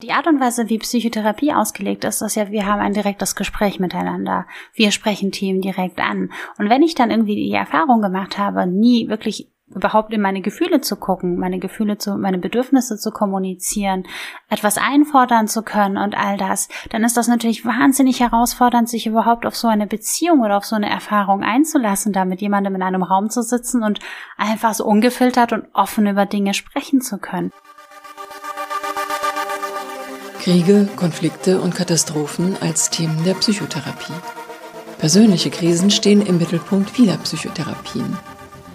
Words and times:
Die 0.00 0.12
Art 0.12 0.28
und 0.28 0.38
Weise, 0.38 0.68
wie 0.68 0.78
Psychotherapie 0.78 1.52
ausgelegt 1.52 2.04
ist, 2.04 2.22
ist 2.22 2.36
ja, 2.36 2.52
wir 2.52 2.66
haben 2.66 2.80
ein 2.80 2.92
direktes 2.92 3.34
Gespräch 3.34 3.80
miteinander. 3.80 4.46
Wir 4.72 4.92
sprechen 4.92 5.32
Themen 5.32 5.60
direkt 5.60 5.98
an. 5.98 6.30
Und 6.56 6.70
wenn 6.70 6.84
ich 6.84 6.94
dann 6.94 7.10
irgendwie 7.10 7.34
die 7.34 7.52
Erfahrung 7.52 8.00
gemacht 8.00 8.38
habe, 8.38 8.68
nie 8.68 9.08
wirklich 9.08 9.50
überhaupt 9.74 10.12
in 10.12 10.20
meine 10.20 10.40
Gefühle 10.40 10.80
zu 10.80 10.94
gucken, 10.94 11.36
meine 11.36 11.58
Gefühle 11.58 11.98
zu, 11.98 12.16
meine 12.16 12.38
Bedürfnisse 12.38 12.96
zu 12.96 13.10
kommunizieren, 13.10 14.04
etwas 14.48 14.78
einfordern 14.78 15.48
zu 15.48 15.62
können 15.62 15.96
und 15.96 16.16
all 16.16 16.36
das, 16.36 16.68
dann 16.90 17.02
ist 17.02 17.16
das 17.16 17.26
natürlich 17.26 17.64
wahnsinnig 17.64 18.20
herausfordernd, 18.20 18.88
sich 18.88 19.08
überhaupt 19.08 19.46
auf 19.46 19.56
so 19.56 19.66
eine 19.66 19.88
Beziehung 19.88 20.42
oder 20.42 20.58
auf 20.58 20.64
so 20.64 20.76
eine 20.76 20.88
Erfahrung 20.88 21.42
einzulassen, 21.42 22.12
da 22.12 22.24
mit 22.24 22.40
jemandem 22.40 22.76
in 22.76 22.82
einem 22.82 23.02
Raum 23.02 23.30
zu 23.30 23.42
sitzen 23.42 23.82
und 23.82 23.98
einfach 24.36 24.74
so 24.74 24.84
ungefiltert 24.84 25.52
und 25.52 25.66
offen 25.72 26.06
über 26.06 26.24
Dinge 26.24 26.54
sprechen 26.54 27.00
zu 27.00 27.18
können. 27.18 27.50
Kriege, 30.48 30.88
Konflikte 30.96 31.60
und 31.60 31.74
Katastrophen 31.74 32.56
als 32.62 32.88
Themen 32.88 33.22
der 33.22 33.34
Psychotherapie. 33.34 34.14
Persönliche 34.96 35.50
Krisen 35.50 35.90
stehen 35.90 36.24
im 36.24 36.38
Mittelpunkt 36.38 36.88
vieler 36.88 37.18
Psychotherapien. 37.18 38.16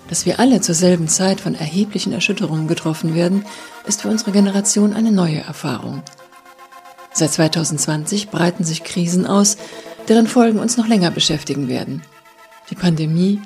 Dass 0.07 0.27
wir 0.27 0.39
alle 0.39 0.61
zur 0.61 0.75
selben 0.75 1.07
Zeit 1.07 1.41
von 1.41 1.55
erheblichen 1.55 2.13
Erschütterungen 2.13 2.67
getroffen 2.67 3.15
werden, 3.15 3.43
ist 3.87 4.03
für 4.03 4.09
unsere 4.09 4.31
Generation 4.31 4.93
eine 4.93 5.11
neue 5.11 5.39
Erfahrung. 5.39 6.03
Seit 7.11 7.33
2020 7.33 8.29
breiten 8.29 8.63
sich 8.63 8.83
Krisen 8.83 9.25
aus, 9.25 9.57
deren 10.07 10.27
Folgen 10.27 10.59
uns 10.59 10.77
noch 10.77 10.87
länger 10.87 11.09
beschäftigen 11.09 11.69
werden. 11.69 12.03
Die 12.69 12.75
Pandemie, 12.75 13.41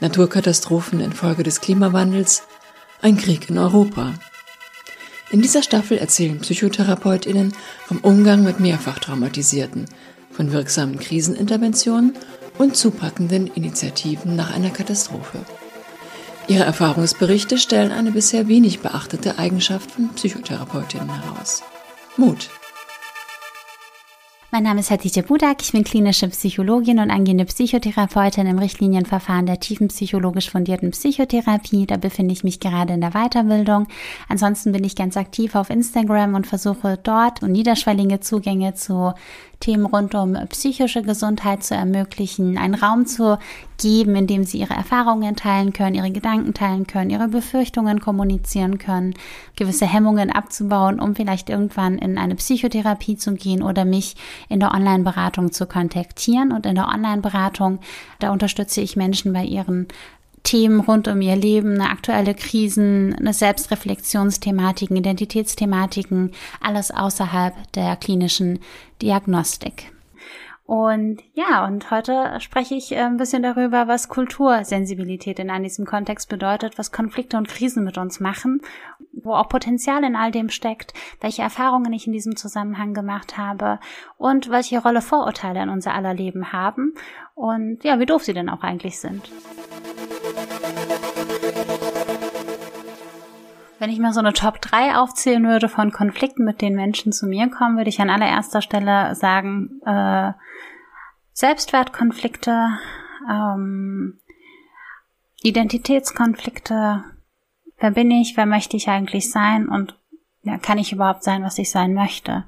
Naturkatastrophen 0.00 1.00
infolge 1.00 1.44
des 1.44 1.62
Klimawandels, 1.62 2.42
ein 3.00 3.16
Krieg 3.16 3.48
in 3.48 3.56
Europa, 3.56 4.12
in 5.30 5.42
dieser 5.42 5.62
Staffel 5.62 5.98
erzählen 5.98 6.38
Psychotherapeutinnen 6.38 7.52
vom 7.86 7.98
Umgang 7.98 8.44
mit 8.44 8.60
mehrfach 8.60 8.98
Traumatisierten, 8.98 9.86
von 10.30 10.52
wirksamen 10.52 10.98
Kriseninterventionen 10.98 12.14
und 12.58 12.76
zupackenden 12.76 13.48
Initiativen 13.48 14.36
nach 14.36 14.54
einer 14.54 14.70
Katastrophe. 14.70 15.40
Ihre 16.48 16.64
Erfahrungsberichte 16.64 17.58
stellen 17.58 17.92
eine 17.92 18.10
bisher 18.10 18.48
wenig 18.48 18.80
beachtete 18.80 19.38
Eigenschaft 19.38 19.90
von 19.90 20.08
Psychotherapeutinnen 20.14 21.22
heraus. 21.22 21.62
Mut. 22.16 22.48
Mein 24.50 24.62
Name 24.62 24.80
ist 24.80 24.90
Hatice 24.90 25.22
Budak, 25.22 25.60
ich 25.60 25.72
bin 25.72 25.84
klinische 25.84 26.26
Psychologin 26.26 27.00
und 27.00 27.10
angehende 27.10 27.44
Psychotherapeutin 27.44 28.46
im 28.46 28.58
Richtlinienverfahren 28.58 29.44
der 29.44 29.60
tiefenpsychologisch 29.60 30.48
fundierten 30.48 30.90
Psychotherapie. 30.92 31.84
Da 31.84 31.98
befinde 31.98 32.32
ich 32.32 32.44
mich 32.44 32.58
gerade 32.58 32.94
in 32.94 33.02
der 33.02 33.10
Weiterbildung. 33.10 33.88
Ansonsten 34.26 34.72
bin 34.72 34.84
ich 34.84 34.96
ganz 34.96 35.18
aktiv 35.18 35.54
auf 35.54 35.68
Instagram 35.68 36.34
und 36.34 36.46
versuche 36.46 36.98
dort 37.02 37.42
niederschwellige 37.42 38.20
Zugänge 38.20 38.72
zu 38.72 39.12
Themen 39.60 39.86
rund 39.86 40.14
um 40.14 40.36
psychische 40.50 41.02
Gesundheit 41.02 41.64
zu 41.64 41.74
ermöglichen, 41.74 42.56
einen 42.58 42.74
Raum 42.74 43.06
zu 43.06 43.38
geben, 43.78 44.14
in 44.16 44.26
dem 44.26 44.44
sie 44.44 44.58
ihre 44.58 44.74
Erfahrungen 44.74 45.36
teilen 45.36 45.72
können, 45.72 45.94
ihre 45.94 46.10
Gedanken 46.10 46.54
teilen 46.54 46.86
können, 46.86 47.10
ihre 47.10 47.28
Befürchtungen 47.28 48.00
kommunizieren 48.00 48.78
können, 48.78 49.14
gewisse 49.56 49.86
Hemmungen 49.86 50.30
abzubauen, 50.30 51.00
um 51.00 51.14
vielleicht 51.14 51.50
irgendwann 51.50 51.98
in 51.98 52.18
eine 52.18 52.34
Psychotherapie 52.36 53.16
zu 53.16 53.34
gehen 53.34 53.62
oder 53.62 53.84
mich 53.84 54.16
in 54.48 54.60
der 54.60 54.72
Online-Beratung 54.72 55.52
zu 55.52 55.66
kontaktieren. 55.66 56.52
Und 56.52 56.66
in 56.66 56.74
der 56.74 56.88
Online-Beratung, 56.88 57.80
da 58.18 58.30
unterstütze 58.30 58.80
ich 58.80 58.96
Menschen 58.96 59.32
bei 59.32 59.44
ihren 59.44 59.88
Themen 60.42 60.80
rund 60.80 61.08
um 61.08 61.20
ihr 61.20 61.36
Leben, 61.36 61.74
eine 61.74 61.90
aktuelle 61.90 62.34
Krisen, 62.34 63.14
eine 63.14 63.32
Selbstreflexionsthematiken, 63.32 64.96
Identitätsthematiken, 64.96 66.32
alles 66.60 66.90
außerhalb 66.90 67.54
der 67.72 67.96
klinischen 67.96 68.60
Diagnostik. 69.02 69.92
Und 70.68 71.22
ja, 71.32 71.64
und 71.64 71.90
heute 71.90 72.38
spreche 72.40 72.74
ich 72.74 72.92
äh, 72.92 72.98
ein 72.98 73.16
bisschen 73.16 73.42
darüber, 73.42 73.88
was 73.88 74.10
Kultursensibilität 74.10 75.38
in 75.38 75.50
diesem 75.62 75.86
Kontext 75.86 76.28
bedeutet, 76.28 76.76
was 76.76 76.92
Konflikte 76.92 77.38
und 77.38 77.48
Krisen 77.48 77.84
mit 77.84 77.96
uns 77.96 78.20
machen, 78.20 78.60
wo 79.14 79.32
auch 79.32 79.48
Potenzial 79.48 80.04
in 80.04 80.14
all 80.14 80.30
dem 80.30 80.50
steckt, 80.50 80.92
welche 81.22 81.40
Erfahrungen 81.40 81.90
ich 81.94 82.06
in 82.06 82.12
diesem 82.12 82.36
Zusammenhang 82.36 82.92
gemacht 82.92 83.38
habe 83.38 83.80
und 84.18 84.50
welche 84.50 84.82
Rolle 84.82 85.00
Vorurteile 85.00 85.62
in 85.62 85.70
unser 85.70 85.94
aller 85.94 86.12
Leben 86.12 86.52
haben 86.52 86.92
und 87.34 87.82
ja, 87.82 87.98
wie 87.98 88.04
doof 88.06 88.24
sie 88.24 88.34
denn 88.34 88.50
auch 88.50 88.62
eigentlich 88.62 88.98
sind. 88.98 89.30
Wenn 93.78 93.90
ich 93.90 93.98
mir 94.00 94.12
so 94.12 94.20
eine 94.20 94.32
Top 94.32 94.60
3 94.60 94.96
aufzählen 94.96 95.46
würde 95.46 95.68
von 95.68 95.92
Konflikten, 95.92 96.44
mit 96.44 96.60
denen 96.60 96.74
Menschen 96.74 97.12
zu 97.12 97.26
mir 97.26 97.48
kommen, 97.48 97.76
würde 97.76 97.90
ich 97.90 98.00
an 98.00 98.10
allererster 98.10 98.60
Stelle 98.60 99.14
sagen, 99.14 99.80
äh, 99.86 100.32
Selbstwertkonflikte, 101.32 102.70
ähm, 103.30 104.18
Identitätskonflikte, 105.42 107.04
wer 107.78 107.90
bin 107.92 108.10
ich, 108.10 108.36
wer 108.36 108.46
möchte 108.46 108.76
ich 108.76 108.88
eigentlich 108.88 109.30
sein 109.30 109.68
und 109.68 109.96
ja, 110.42 110.58
kann 110.58 110.78
ich 110.78 110.92
überhaupt 110.92 111.22
sein, 111.22 111.44
was 111.44 111.58
ich 111.58 111.70
sein 111.70 111.94
möchte. 111.94 112.44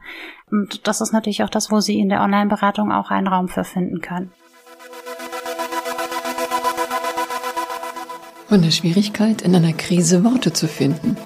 Und 0.50 0.88
das 0.88 1.00
ist 1.00 1.12
natürlich 1.12 1.44
auch 1.44 1.50
das, 1.50 1.70
wo 1.70 1.80
Sie 1.80 2.00
in 2.00 2.08
der 2.08 2.22
Online-Beratung 2.22 2.90
auch 2.90 3.10
einen 3.10 3.28
Raum 3.28 3.48
für 3.48 3.62
finden 3.62 4.00
können. 4.00 4.32
Von 8.50 8.62
der 8.62 8.72
Schwierigkeit, 8.72 9.42
in 9.42 9.54
einer 9.54 9.72
Krise 9.72 10.24
Worte 10.24 10.52
zu 10.52 10.66
finden. 10.66 11.16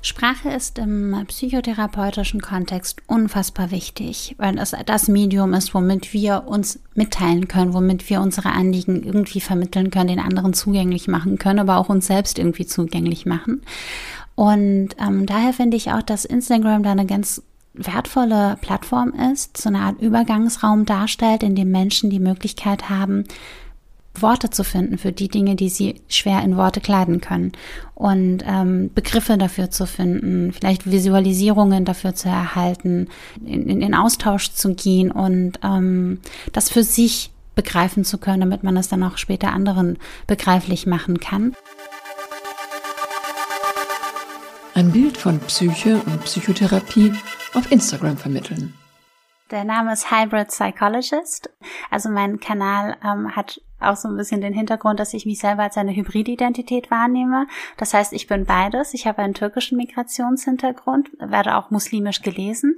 Sprache 0.00 0.48
ist 0.48 0.78
im 0.78 1.14
psychotherapeutischen 1.28 2.40
Kontext 2.40 3.02
unfassbar 3.08 3.70
wichtig, 3.70 4.34
weil 4.38 4.56
es 4.56 4.74
das 4.86 5.08
Medium 5.08 5.52
ist, 5.52 5.74
womit 5.74 6.14
wir 6.14 6.44
uns 6.46 6.80
mitteilen 6.94 7.46
können, 7.46 7.74
womit 7.74 8.08
wir 8.08 8.22
unsere 8.22 8.52
Anliegen 8.52 9.02
irgendwie 9.02 9.42
vermitteln 9.42 9.90
können, 9.90 10.08
den 10.08 10.18
anderen 10.18 10.54
zugänglich 10.54 11.08
machen 11.08 11.36
können, 11.36 11.58
aber 11.58 11.76
auch 11.76 11.90
uns 11.90 12.06
selbst 12.06 12.38
irgendwie 12.38 12.64
zugänglich 12.64 13.26
machen. 13.26 13.60
Und 14.34 14.96
ähm, 14.98 15.26
daher 15.26 15.52
finde 15.52 15.76
ich 15.76 15.92
auch, 15.92 16.00
dass 16.00 16.24
Instagram 16.24 16.84
da 16.84 16.92
eine 16.92 17.04
ganz 17.04 17.42
wertvolle 17.74 18.56
Plattform 18.62 19.12
ist, 19.30 19.58
so 19.58 19.68
eine 19.68 19.80
Art 19.80 20.00
Übergangsraum 20.00 20.86
darstellt, 20.86 21.42
in 21.42 21.54
dem 21.54 21.70
Menschen 21.70 22.08
die 22.08 22.18
Möglichkeit 22.18 22.88
haben, 22.88 23.24
Worte 24.14 24.50
zu 24.50 24.64
finden 24.64 24.98
für 24.98 25.12
die 25.12 25.28
Dinge, 25.28 25.56
die 25.56 25.68
sie 25.68 26.02
schwer 26.08 26.42
in 26.42 26.56
Worte 26.56 26.80
kleiden 26.80 27.20
können 27.20 27.52
und 27.94 28.44
ähm, 28.46 28.90
Begriffe 28.94 29.38
dafür 29.38 29.70
zu 29.70 29.86
finden, 29.86 30.52
vielleicht 30.52 30.90
Visualisierungen 30.90 31.84
dafür 31.84 32.14
zu 32.14 32.28
erhalten, 32.28 33.08
in, 33.44 33.68
in 33.68 33.80
den 33.80 33.94
Austausch 33.94 34.52
zu 34.52 34.74
gehen 34.74 35.10
und 35.10 35.58
ähm, 35.62 36.20
das 36.52 36.68
für 36.68 36.84
sich 36.84 37.30
begreifen 37.54 38.04
zu 38.04 38.18
können, 38.18 38.40
damit 38.40 38.62
man 38.62 38.76
es 38.76 38.88
dann 38.88 39.02
auch 39.02 39.18
später 39.18 39.52
anderen 39.52 39.98
begreiflich 40.26 40.86
machen 40.86 41.20
kann. 41.20 41.54
Ein 44.74 44.90
Bild 44.90 45.18
von 45.18 45.38
Psyche 45.40 46.00
und 46.06 46.24
Psychotherapie 46.24 47.12
auf 47.54 47.70
Instagram 47.70 48.16
vermitteln. 48.16 48.72
Der 49.50 49.64
Name 49.64 49.92
ist 49.92 50.10
Hybrid 50.10 50.48
Psychologist. 50.48 51.50
Also 51.90 52.08
mein 52.08 52.40
Kanal 52.40 52.96
ähm, 53.04 53.36
hat 53.36 53.60
auch 53.84 53.96
so 53.96 54.08
ein 54.08 54.16
bisschen 54.16 54.40
den 54.40 54.52
Hintergrund, 54.52 55.00
dass 55.00 55.14
ich 55.14 55.26
mich 55.26 55.38
selber 55.38 55.64
als 55.64 55.76
eine 55.76 55.94
Hybrididentität 55.94 56.90
wahrnehme. 56.90 57.46
Das 57.76 57.94
heißt, 57.94 58.12
ich 58.12 58.26
bin 58.26 58.44
beides. 58.44 58.94
Ich 58.94 59.06
habe 59.06 59.22
einen 59.22 59.34
türkischen 59.34 59.76
Migrationshintergrund, 59.78 61.10
werde 61.18 61.56
auch 61.56 61.70
muslimisch 61.70 62.22
gelesen, 62.22 62.76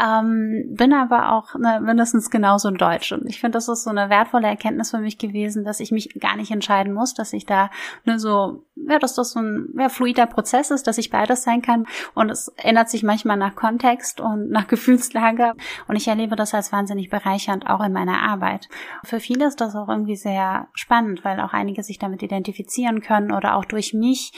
ähm, 0.00 0.64
bin 0.70 0.92
aber 0.92 1.32
auch 1.32 1.54
ne, 1.54 1.80
mindestens 1.80 2.30
genauso 2.30 2.70
deutsch. 2.70 3.12
Und 3.12 3.26
ich 3.26 3.40
finde, 3.40 3.56
das 3.56 3.68
ist 3.68 3.84
so 3.84 3.90
eine 3.90 4.10
wertvolle 4.10 4.48
Erkenntnis 4.48 4.90
für 4.90 4.98
mich 4.98 5.18
gewesen, 5.18 5.64
dass 5.64 5.80
ich 5.80 5.90
mich 5.90 6.18
gar 6.20 6.36
nicht 6.36 6.50
entscheiden 6.50 6.92
muss, 6.92 7.14
dass 7.14 7.32
ich 7.32 7.46
da 7.46 7.70
nur 8.04 8.18
so, 8.18 8.64
ja, 8.76 8.98
dass 8.98 9.14
das 9.14 9.32
so 9.32 9.40
ein 9.40 9.68
ja, 9.78 9.88
fluider 9.88 10.26
Prozess 10.26 10.70
ist, 10.70 10.86
dass 10.86 10.98
ich 10.98 11.10
beides 11.10 11.42
sein 11.42 11.62
kann. 11.62 11.86
Und 12.14 12.30
es 12.30 12.48
ändert 12.56 12.88
sich 12.88 13.02
manchmal 13.02 13.36
nach 13.36 13.54
Kontext 13.54 14.20
und 14.20 14.50
nach 14.50 14.68
Gefühlslage. 14.74 15.54
Und 15.88 15.96
ich 15.96 16.08
erlebe 16.08 16.36
das 16.36 16.54
als 16.54 16.72
wahnsinnig 16.72 17.10
bereichernd 17.10 17.66
auch 17.68 17.84
in 17.84 17.92
meiner 17.92 18.22
Arbeit. 18.22 18.68
Für 19.04 19.20
viele 19.20 19.46
ist 19.46 19.60
das 19.60 19.74
auch 19.74 19.88
irgendwie 19.88 20.16
sehr 20.16 20.43
sehr 20.44 20.68
spannend, 20.74 21.24
weil 21.24 21.40
auch 21.40 21.52
einige 21.52 21.82
sich 21.82 21.98
damit 21.98 22.22
identifizieren 22.22 23.00
können 23.00 23.32
oder 23.32 23.56
auch 23.56 23.64
durch 23.64 23.94
mich 23.94 24.32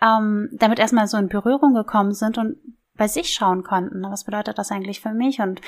ähm, 0.00 0.48
damit 0.52 0.78
erstmal 0.78 1.06
so 1.06 1.16
in 1.18 1.28
Berührung 1.28 1.74
gekommen 1.74 2.12
sind 2.12 2.38
und 2.38 2.56
bei 2.96 3.08
sich 3.08 3.32
schauen 3.32 3.62
konnten. 3.62 4.02
Was 4.02 4.24
bedeutet 4.24 4.58
das 4.58 4.70
eigentlich 4.70 5.00
für 5.00 5.12
mich 5.12 5.40
und 5.40 5.60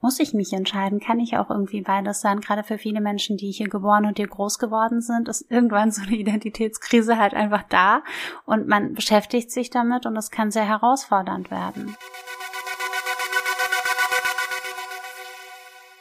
muss 0.00 0.20
ich 0.20 0.32
mich 0.32 0.52
entscheiden? 0.52 1.00
Kann 1.00 1.18
ich 1.18 1.36
auch 1.36 1.50
irgendwie 1.50 1.82
beides 1.82 2.20
sein? 2.20 2.40
Gerade 2.40 2.62
für 2.62 2.78
viele 2.78 3.00
Menschen, 3.00 3.36
die 3.36 3.50
hier 3.50 3.68
geboren 3.68 4.06
und 4.06 4.16
hier 4.16 4.28
groß 4.28 4.58
geworden 4.58 5.00
sind, 5.00 5.28
ist 5.28 5.50
irgendwann 5.50 5.90
so 5.90 6.02
eine 6.02 6.16
Identitätskrise 6.16 7.18
halt 7.18 7.34
einfach 7.34 7.64
da 7.64 8.02
und 8.44 8.68
man 8.68 8.94
beschäftigt 8.94 9.50
sich 9.50 9.70
damit 9.70 10.06
und 10.06 10.16
es 10.16 10.30
kann 10.30 10.50
sehr 10.50 10.66
herausfordernd 10.66 11.50
werden. 11.50 11.96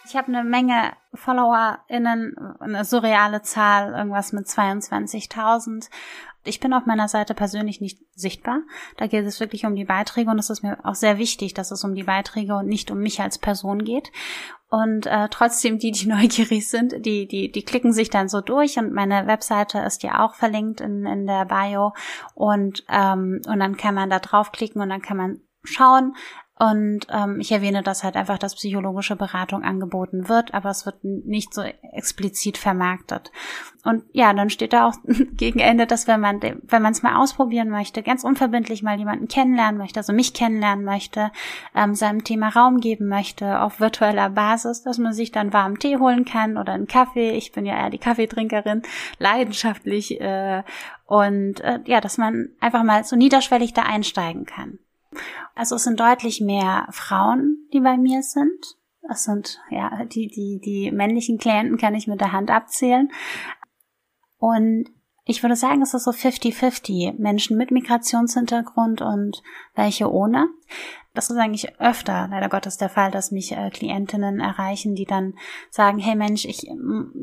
Ich 0.08 0.16
habe 0.16 0.28
eine 0.30 0.46
Menge 0.46 0.94
FollowerInnen, 1.14 2.38
eine 2.60 2.86
surreale 2.86 3.42
Zahl, 3.42 3.94
irgendwas 3.94 4.32
mit 4.32 4.46
22.000. 4.46 5.90
Ich 6.46 6.62
bin 6.62 6.74
auf 6.74 6.86
meiner 6.86 7.10
Seite 7.10 7.34
persönlich 7.34 7.82
nicht 7.82 8.00
sichtbar. 8.16 8.62
Da 8.96 9.08
geht 9.08 9.26
es 9.26 9.42
wirklich 9.42 9.66
um 9.66 9.76
die 9.76 9.84
Beiträge 9.84 10.32
und 10.32 10.40
es 10.40 10.50
ist 10.50 10.64
mir 10.64 10.78
auch 10.86 10.96
sehr 10.96 11.18
wichtig, 11.18 11.54
dass 11.54 11.72
es 11.72 11.84
um 11.84 11.94
die 11.94 12.04
Beiträge 12.04 12.56
und 12.56 12.68
nicht 12.68 12.90
um 12.90 13.00
mich 13.00 13.20
als 13.20 13.38
Person 13.38 13.84
geht. 13.84 14.14
Und 14.70 15.08
äh, 15.08 15.28
trotzdem, 15.30 15.78
die, 15.78 15.92
die 15.92 16.08
neugierig 16.08 16.70
sind, 16.70 17.06
die, 17.06 17.28
die, 17.28 17.52
die 17.52 17.64
klicken 17.64 17.92
sich 17.92 18.10
dann 18.10 18.30
so 18.30 18.40
durch 18.40 18.78
und 18.78 18.94
meine 18.94 19.28
Webseite 19.28 19.80
ist 19.80 20.04
ja 20.04 20.26
auch 20.26 20.36
verlinkt 20.36 20.80
in, 20.80 21.06
in 21.06 21.28
der 21.28 21.44
Bio 21.44 21.94
und, 22.34 22.86
ähm, 22.90 23.42
und 23.46 23.60
dann 23.60 23.76
kann 23.76 23.96
man 23.96 24.10
da 24.10 24.20
draufklicken 24.20 24.82
und 24.82 24.90
dann 24.90 25.02
kann 25.02 25.18
man 25.18 25.42
schauen, 25.64 26.16
und 26.60 27.02
ähm, 27.12 27.40
ich 27.40 27.52
erwähne 27.52 27.84
das 27.84 28.04
halt 28.04 28.16
einfach, 28.16 28.40
dass 28.40 28.56
psychologische 28.56 29.16
Beratung 29.16 29.64
angeboten 29.64 30.28
wird, 30.28 30.56
aber 30.56 30.72
es 30.72 30.88
wird 30.88 31.04
nicht 31.04 31.54
so 31.54 31.62
explizit 31.62 32.58
vermarktet. 32.58 33.32
Und 33.84 34.04
ja, 34.12 34.34
dann 34.34 34.50
steht 34.50 34.74
da 34.74 34.88
auch 34.88 34.96
gegen 35.34 35.60
Ende, 35.60 35.86
dass 35.86 36.08
wenn 36.08 36.20
man 36.20 36.42
wenn 36.42 36.82
man 36.82 36.92
es 36.92 37.04
mal 37.04 37.16
ausprobieren 37.16 37.70
möchte, 37.70 38.02
ganz 38.02 38.24
unverbindlich 38.24 38.82
mal 38.82 38.98
jemanden 38.98 39.28
kennenlernen 39.28 39.78
möchte, 39.78 40.00
also 40.00 40.14
mich 40.14 40.34
kennenlernen 40.34 40.84
möchte, 40.84 41.32
ähm, 41.76 41.94
seinem 41.94 42.24
Thema 42.24 42.50
Raum 42.50 42.80
geben 42.80 43.08
möchte 43.08 43.62
auf 43.62 43.80
virtueller 43.80 44.32
Basis, 44.32 44.82
dass 44.82 44.98
man 44.98 45.14
sich 45.14 45.32
dann 45.32 45.54
warmen 45.54 45.78
Tee 45.78 45.98
holen 45.98 46.26
kann 46.26 46.58
oder 46.58 46.74
einen 46.74 46.88
Kaffee. 46.88 47.32
Ich 47.32 47.52
bin 47.52 47.68
ja 47.68 47.76
eher 47.76 47.92
die 47.92 48.00
Kaffeetrinkerin, 48.00 48.82
leidenschaftlich 49.20 50.20
äh, 50.20 50.64
und 51.06 51.60
äh, 51.60 51.80
ja, 51.86 52.02
dass 52.02 52.18
man 52.18 52.50
einfach 52.60 52.84
mal 52.84 53.04
so 53.04 53.16
niederschwellig 53.16 53.74
da 53.74 53.84
einsteigen 53.84 54.46
kann. 54.46 54.80
Also 55.56 55.76
es 55.76 55.84
sind 55.84 56.00
deutlich 56.00 56.42
mehr 56.42 56.88
Frauen, 56.92 57.68
die 57.74 57.80
bei 57.80 57.98
mir 57.98 58.24
sind. 58.24 58.76
Es 59.10 59.24
sind, 59.24 59.60
ja, 59.70 60.06
die, 60.06 60.28
die, 60.28 60.60
die 60.64 60.92
männlichen 60.92 61.38
Klienten 61.38 61.78
kann 61.78 61.96
ich 61.96 62.08
mit 62.08 62.20
der 62.20 62.34
Hand 62.34 62.52
abzählen. 62.52 63.10
Und 64.38 64.90
ich 65.26 65.44
würde 65.44 65.56
sagen, 65.56 65.82
es 65.82 65.94
ist 65.94 66.06
so 66.06 66.12
50-50. 66.12 67.20
Menschen 67.20 67.58
mit 67.58 67.72
Migrationshintergrund 67.72 69.02
und 69.02 69.44
welche 69.76 70.12
ohne. 70.12 70.48
Das 71.18 71.32
ist 71.32 71.38
eigentlich 71.38 71.80
öfter, 71.80 72.28
leider 72.30 72.48
Gottes, 72.48 72.78
der 72.78 72.90
Fall, 72.90 73.10
dass 73.10 73.32
mich 73.32 73.52
äh, 73.52 73.72
Klientinnen 73.72 74.40
erreichen, 74.40 74.94
die 74.94 75.06
dann 75.06 75.34
sagen, 75.72 75.98
hey 75.98 76.16
Mensch, 76.16 76.46
ich, 76.46 76.68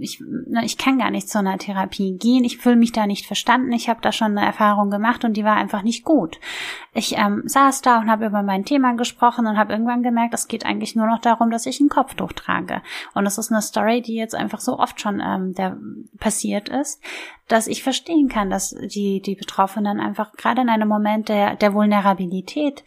ich, 0.00 0.20
ne, 0.20 0.64
ich 0.64 0.79
kann 0.79 0.99
gar 0.99 1.12
nicht 1.12 1.29
zu 1.29 1.38
einer 1.38 1.58
Therapie 1.58 2.19
gehen, 2.19 2.43
ich 2.43 2.58
fühle 2.58 2.75
mich 2.75 2.91
da 2.91 3.06
nicht 3.06 3.25
verstanden, 3.25 3.70
ich 3.70 3.88
habe 3.88 4.00
da 4.02 4.11
schon 4.11 4.37
eine 4.37 4.44
Erfahrung 4.44 4.91
gemacht 4.91 5.25
und 5.25 5.37
die 5.37 5.44
war 5.44 5.55
einfach 5.55 5.82
nicht 5.82 6.02
gut. 6.02 6.41
Ich 6.93 7.17
ähm, 7.17 7.44
saß 7.46 7.82
da 7.82 8.00
und 8.00 8.11
habe 8.11 8.26
über 8.26 8.43
mein 8.43 8.64
Thema 8.64 8.94
gesprochen 8.94 9.46
und 9.46 9.56
habe 9.56 9.73
irgendwann 9.73 10.02
gemerkt, 10.02 10.35
es 10.35 10.49
geht 10.49 10.67
eigentlich 10.67 10.96
nur 10.96 11.06
noch 11.06 11.20
darum, 11.20 11.52
dass 11.52 11.64
ich 11.64 11.79
ein 11.79 11.88
Kopftuch 11.88 12.32
trage. 12.32 12.82
Und 13.14 13.25
das 13.25 13.38
ist 13.38 13.52
eine 13.52 13.62
Story, 13.62 14.02
die 14.02 14.17
jetzt 14.17 14.35
einfach 14.35 14.58
so 14.58 14.76
oft 14.76 15.00
schon 15.00 15.23
ähm, 15.25 15.55
der, 15.55 15.79
passiert 16.19 16.69
ist, 16.69 17.00
dass 17.46 17.69
ich 17.69 17.85
verstehen 17.85 18.29
kann, 18.29 18.50
dass 18.50 18.70
die, 18.70 19.20
die 19.20 19.37
Betroffenen 19.37 20.00
einfach 20.00 20.32
gerade 20.32 20.62
in 20.62 20.69
einem 20.69 20.88
Moment 20.88 21.29
der, 21.29 21.55
der 21.55 21.75
Vulnerabilität 21.75 22.82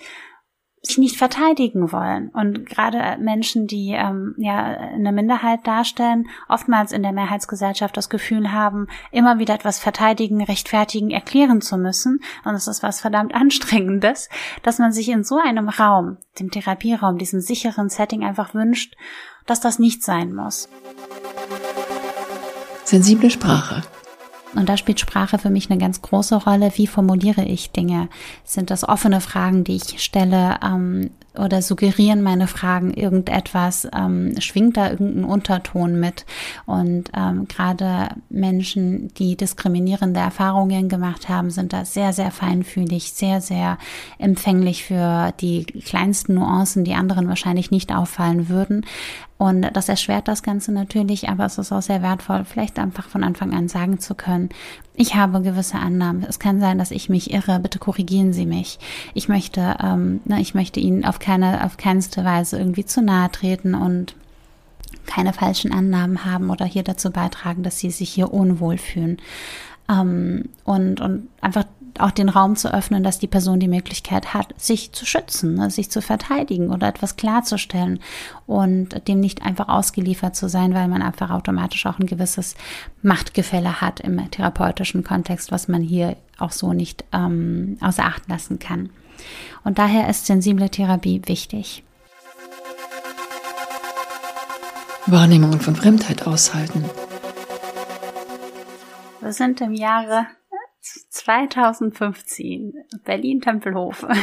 sich 0.87 0.97
nicht 0.97 1.17
verteidigen 1.17 1.91
wollen. 1.91 2.29
Und 2.29 2.65
gerade 2.65 3.17
Menschen, 3.19 3.67
die 3.67 3.91
ähm, 3.91 4.35
ja 4.37 4.63
eine 4.63 5.11
Minderheit 5.11 5.65
darstellen, 5.65 6.27
oftmals 6.47 6.91
in 6.91 7.03
der 7.03 7.11
Mehrheitsgesellschaft 7.11 7.95
das 7.95 8.09
Gefühl 8.09 8.51
haben, 8.51 8.87
immer 9.11 9.39
wieder 9.39 9.53
etwas 9.53 9.79
verteidigen, 9.79 10.43
rechtfertigen, 10.43 11.11
erklären 11.11 11.61
zu 11.61 11.77
müssen. 11.77 12.19
Und 12.45 12.55
es 12.55 12.67
ist 12.67 12.83
was 12.83 13.01
verdammt 13.01 13.33
anstrengendes, 13.33 14.29
dass 14.63 14.79
man 14.79 14.91
sich 14.91 15.09
in 15.09 15.23
so 15.23 15.37
einem 15.37 15.69
Raum, 15.69 16.17
dem 16.39 16.51
Therapieraum, 16.51 17.17
diesem 17.17 17.41
sicheren 17.41 17.89
Setting 17.89 18.23
einfach 18.23 18.53
wünscht, 18.53 18.95
dass 19.45 19.59
das 19.59 19.79
nicht 19.79 20.03
sein 20.03 20.33
muss. 20.33 20.69
Sensible 22.83 23.29
Sprache. 23.29 23.83
Und 24.55 24.69
da 24.69 24.77
spielt 24.77 24.99
Sprache 24.99 25.37
für 25.37 25.49
mich 25.49 25.69
eine 25.69 25.79
ganz 25.79 26.01
große 26.01 26.35
Rolle. 26.35 26.71
Wie 26.75 26.87
formuliere 26.87 27.43
ich 27.43 27.71
Dinge? 27.71 28.09
Sind 28.43 28.71
das 28.71 28.87
offene 28.87 29.21
Fragen, 29.21 29.63
die 29.63 29.75
ich 29.75 30.01
stelle? 30.01 30.57
Ähm, 30.63 31.11
oder 31.37 31.61
suggerieren 31.61 32.21
meine 32.21 32.47
Fragen 32.47 32.91
irgendetwas? 32.93 33.87
Ähm, 33.93 34.39
schwingt 34.39 34.77
da 34.77 34.89
irgendein 34.89 35.25
Unterton 35.25 35.99
mit? 35.99 36.25
Und 36.65 37.11
ähm, 37.15 37.47
gerade 37.47 38.09
Menschen, 38.29 39.13
die 39.15 39.35
diskriminierende 39.35 40.19
Erfahrungen 40.19 40.89
gemacht 40.89 41.29
haben, 41.29 41.51
sind 41.51 41.73
da 41.73 41.85
sehr, 41.85 42.13
sehr 42.13 42.31
feinfühlig, 42.31 43.13
sehr, 43.13 43.41
sehr 43.41 43.77
empfänglich 44.17 44.85
für 44.85 45.33
die 45.39 45.65
kleinsten 45.65 46.35
Nuancen, 46.35 46.83
die 46.83 46.95
anderen 46.95 47.27
wahrscheinlich 47.27 47.71
nicht 47.71 47.93
auffallen 47.93 48.49
würden. 48.49 48.85
Und 49.37 49.61
das 49.73 49.87
erschwert 49.87 50.27
das 50.27 50.41
Ganze 50.41 50.71
natürlich, 50.71 51.29
aber 51.29 51.45
es 51.45 51.59
ist 51.59 51.71
auch 51.71 51.81
sehr 51.81 52.01
wertvoll, 52.01 52.43
vielleicht 52.43 52.79
einfach 52.79 53.07
von 53.07 53.23
Anfang 53.23 53.53
an 53.53 53.67
sagen 53.67 53.99
zu 53.99 54.15
können, 54.15 54.49
ich 54.95 55.13
habe 55.13 55.41
gewisse 55.41 55.77
Annahmen. 55.77 56.25
Es 56.27 56.39
kann 56.39 56.59
sein, 56.59 56.79
dass 56.79 56.89
ich 56.89 57.07
mich 57.07 57.31
irre. 57.31 57.59
Bitte 57.59 57.77
korrigieren 57.77 58.33
Sie 58.33 58.47
mich. 58.47 58.79
Ich 59.13 59.29
möchte, 59.29 59.77
ähm, 59.79 60.21
na, 60.25 60.39
ich 60.39 60.55
möchte 60.55 60.79
Ihnen 60.79 61.05
auf 61.05 61.19
keine, 61.19 61.63
auf 61.63 61.77
keinste 61.77 62.25
Weise 62.25 62.57
irgendwie 62.57 62.85
zu 62.85 63.03
nahe 63.03 63.31
treten 63.31 63.75
und 63.75 64.15
keine 65.05 65.33
falschen 65.33 65.71
Annahmen 65.71 66.25
haben 66.25 66.49
oder 66.49 66.65
hier 66.65 66.83
dazu 66.83 67.11
beitragen, 67.11 67.61
dass 67.61 67.77
Sie 67.77 67.91
sich 67.91 68.09
hier 68.09 68.33
unwohl 68.33 68.79
fühlen. 68.79 69.17
Ähm, 69.87 70.49
und, 70.63 70.99
und 70.99 71.29
einfach 71.41 71.65
auch 71.99 72.11
den 72.11 72.29
Raum 72.29 72.55
zu 72.55 72.73
öffnen, 72.73 73.03
dass 73.03 73.19
die 73.19 73.27
Person 73.27 73.59
die 73.59 73.67
Möglichkeit 73.67 74.33
hat, 74.33 74.53
sich 74.57 74.91
zu 74.91 75.05
schützen, 75.05 75.55
ne, 75.55 75.69
sich 75.69 75.89
zu 75.89 76.01
verteidigen 76.01 76.71
oder 76.71 76.87
etwas 76.87 77.15
klarzustellen 77.15 77.99
und 78.45 79.07
dem 79.07 79.19
nicht 79.19 79.43
einfach 79.43 79.67
ausgeliefert 79.67 80.35
zu 80.35 80.49
sein, 80.49 80.73
weil 80.73 80.87
man 80.87 81.01
einfach 81.01 81.29
automatisch 81.29 81.85
auch 81.85 81.99
ein 81.99 82.05
gewisses 82.05 82.55
Machtgefälle 83.01 83.81
hat 83.81 83.99
im 83.99 84.31
therapeutischen 84.31 85.03
Kontext, 85.03 85.51
was 85.51 85.67
man 85.67 85.81
hier 85.81 86.17
auch 86.37 86.51
so 86.51 86.73
nicht 86.73 87.03
ähm, 87.13 87.77
außer 87.81 88.03
Acht 88.03 88.27
lassen 88.29 88.59
kann. 88.59 88.89
Und 89.63 89.79
daher 89.79 90.09
ist 90.09 90.25
sensible 90.25 90.69
Therapie 90.69 91.21
wichtig. 91.25 91.83
Wahrnehmungen 95.07 95.61
von 95.61 95.75
Fremdheit 95.75 96.27
aushalten. 96.27 96.83
Wir 99.21 99.33
sind 99.33 99.61
im 99.61 99.73
Jahre 99.73 100.27
2015, 101.09 102.73
Berlin-Tempelhof. 103.03 104.05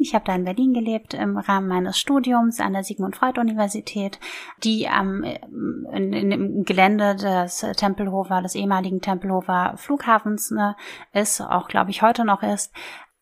Ich 0.00 0.14
habe 0.14 0.24
da 0.24 0.36
in 0.36 0.44
Berlin 0.44 0.74
gelebt 0.74 1.14
im 1.14 1.38
Rahmen 1.38 1.66
meines 1.66 1.98
Studiums 1.98 2.60
an 2.60 2.72
der 2.72 2.84
Sigmund 2.84 3.16
Freud 3.16 3.40
Universität, 3.40 4.20
die 4.62 4.88
am 4.88 5.24
ähm, 5.24 5.88
in, 5.92 6.12
in, 6.12 6.30
im 6.30 6.64
Gelände 6.64 7.16
des 7.16 7.66
Tempelhofer, 7.76 8.40
des 8.40 8.54
ehemaligen 8.54 9.00
Tempelhofer 9.00 9.74
Flughafens 9.76 10.52
ne, 10.52 10.76
ist, 11.12 11.40
auch 11.40 11.66
glaube 11.66 11.90
ich 11.90 12.02
heute 12.02 12.24
noch 12.24 12.44
ist 12.44 12.72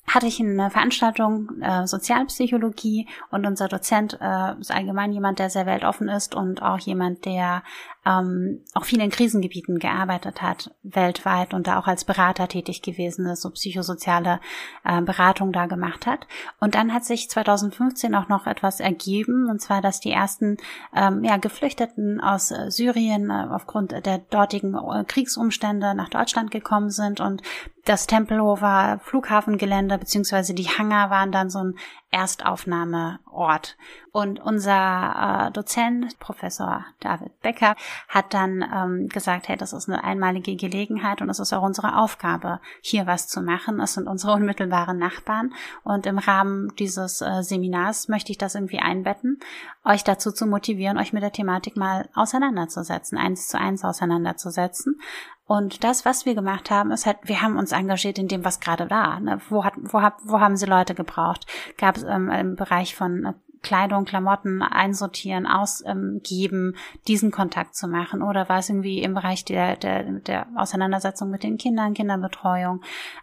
hatte 0.07 0.27
ich 0.27 0.41
eine 0.41 0.71
Veranstaltung 0.71 1.61
äh, 1.61 1.87
Sozialpsychologie 1.87 3.09
und 3.31 3.45
unser 3.45 3.69
Dozent 3.69 4.19
äh, 4.21 4.59
ist 4.61 4.71
allgemein 4.71 5.13
jemand, 5.13 5.39
der 5.39 5.51
sehr 5.51 5.67
weltoffen 5.67 6.09
ist 6.09 6.35
und 6.35 6.63
auch 6.63 6.79
jemand, 6.79 7.25
der 7.25 7.63
ähm, 8.07 8.65
auch 8.75 8.85
viel 8.85 9.01
in 9.01 9.11
Krisengebieten 9.11 9.79
gearbeitet 9.79 10.41
hat, 10.41 10.71
weltweit 10.83 11.53
und 11.53 11.67
da 11.67 11.79
auch 11.79 11.89
als 11.89 12.05
Berater 12.05 12.47
tätig 12.47 12.83
gewesen 12.83 13.27
ist, 13.27 13.43
so 13.43 13.51
psychosoziale 13.51 14.41
äh, 14.85 15.03
Beratung 15.03 15.53
da 15.53 15.67
gemacht 15.67 16.07
hat. 16.07 16.27
Und 16.61 16.77
dann 16.77 16.95
hat 16.95 17.05
sich 17.05 17.29
2015 17.29 18.15
auch 18.15 18.29
noch 18.29 18.47
etwas 18.47 18.81
ergeben, 18.81 19.51
und 19.51 19.61
zwar, 19.61 19.83
dass 19.83 20.01
die 20.01 20.13
ersten 20.13 20.57
ähm, 20.95 21.25
ja, 21.25 21.37
Geflüchteten 21.37 22.21
aus 22.21 22.53
äh, 22.53 22.71
Syrien 22.71 23.31
äh, 23.31 23.47
aufgrund 23.51 23.93
der 23.93 24.19
dortigen 24.19 24.75
äh, 24.75 25.05
Kriegsumstände 25.05 25.95
nach 25.95 26.09
Deutschland 26.09 26.51
gekommen 26.53 26.91
sind 26.91 27.21
und 27.21 27.43
das 27.85 28.07
Tempelhofer 28.07 29.01
Flughafengelände 29.03 29.97
beziehungsweise 29.99 30.55
die 30.55 30.69
Hangar 30.69 31.11
waren 31.11 31.33
dann 31.33 31.51
so 31.51 31.61
ein 31.61 31.75
Erstaufnahmeort. 32.17 33.77
Und 34.11 34.41
unser 34.41 35.49
äh, 35.49 35.53
Dozent, 35.53 36.19
Professor 36.19 36.87
David 37.01 37.39
Becker, 37.43 37.77
hat 38.09 38.33
dann 38.33 38.65
ähm, 38.75 39.09
gesagt, 39.09 39.49
hey, 39.49 39.59
das 39.59 39.75
ist 39.75 39.91
eine 39.91 40.03
einmalige 40.03 40.57
Gelegenheit 40.57 41.21
und 41.21 41.29
es 41.29 41.39
ist 41.39 41.53
auch 41.53 41.63
unsere 41.63 41.99
Aufgabe, 41.99 42.61
hier 42.81 43.07
was 43.07 43.29
zu 43.29 43.43
machen. 43.43 43.79
Es 43.81 43.93
sind 43.93 44.09
unsere 44.09 44.33
unmittelbaren 44.33 44.97
Nachbarn. 44.97 45.53
Und 45.85 46.07
im 46.07 46.17
Rahmen 46.17 46.75
dieses 46.79 47.21
äh, 47.21 47.43
Seminars 47.43 48.09
möchte 48.09 48.33
ich 48.33 48.39
das 48.39 48.55
irgendwie 48.55 48.79
einbetten, 48.79 49.39
euch 49.85 50.03
dazu 50.03 50.33
zu 50.33 50.47
motivieren, 50.47 50.97
euch 50.97 51.13
mit 51.13 51.23
der 51.23 51.33
Thematik 51.33 51.77
mal 51.77 52.09
auseinanderzusetzen, 52.15 53.19
eins 53.19 53.49
zu 53.49 53.59
eins 53.59 53.85
auseinanderzusetzen. 53.85 54.99
Und 55.47 55.85
das, 55.85 56.05
was 56.05 56.27
wir 56.27 56.35
gemacht 56.35 56.71
haben, 56.71 56.91
ist 56.91 57.07
halt, 57.07 57.19
wir 57.23 57.41
haben 57.41 57.57
uns 57.57 57.71
engagiert 57.71 58.19
in 58.19 58.27
dem, 58.27 58.45
was 58.45 58.59
gerade 58.59 58.91
war. 58.91 59.21
Ne? 59.21 59.41
Wo, 59.49 59.65
hat, 59.65 59.75
wo, 59.77 60.03
hat, 60.03 60.15
wo 60.25 60.41
haben 60.41 60.57
sie 60.57 60.67
Leute 60.67 60.95
gebraucht? 60.95 61.47
Gab 61.79 61.97
es 61.97 62.03
ähm, 62.03 62.31
im 62.31 62.57
Bereich 62.57 62.97
von 62.97 63.25
äh, 63.25 63.33
Kleidung, 63.63 64.05
Klamotten 64.05 64.63
einsortieren, 64.63 65.47
ausgeben, 65.47 66.75
ähm, 66.75 66.75
diesen 67.07 67.31
Kontakt 67.31 67.77
zu 67.77 67.87
machen? 67.87 68.23
Oder 68.23 68.49
war 68.49 68.59
es 68.59 68.69
irgendwie 68.69 69.03
im 69.03 69.15
Bereich 69.15 69.45
der, 69.45 69.77
der, 69.77 70.03
der 70.03 70.49
Auseinandersetzung 70.57 71.31
mit 71.31 71.45
den 71.45 71.59
Kindern, 71.59 71.95
Kinderbetreuung? 71.95 72.83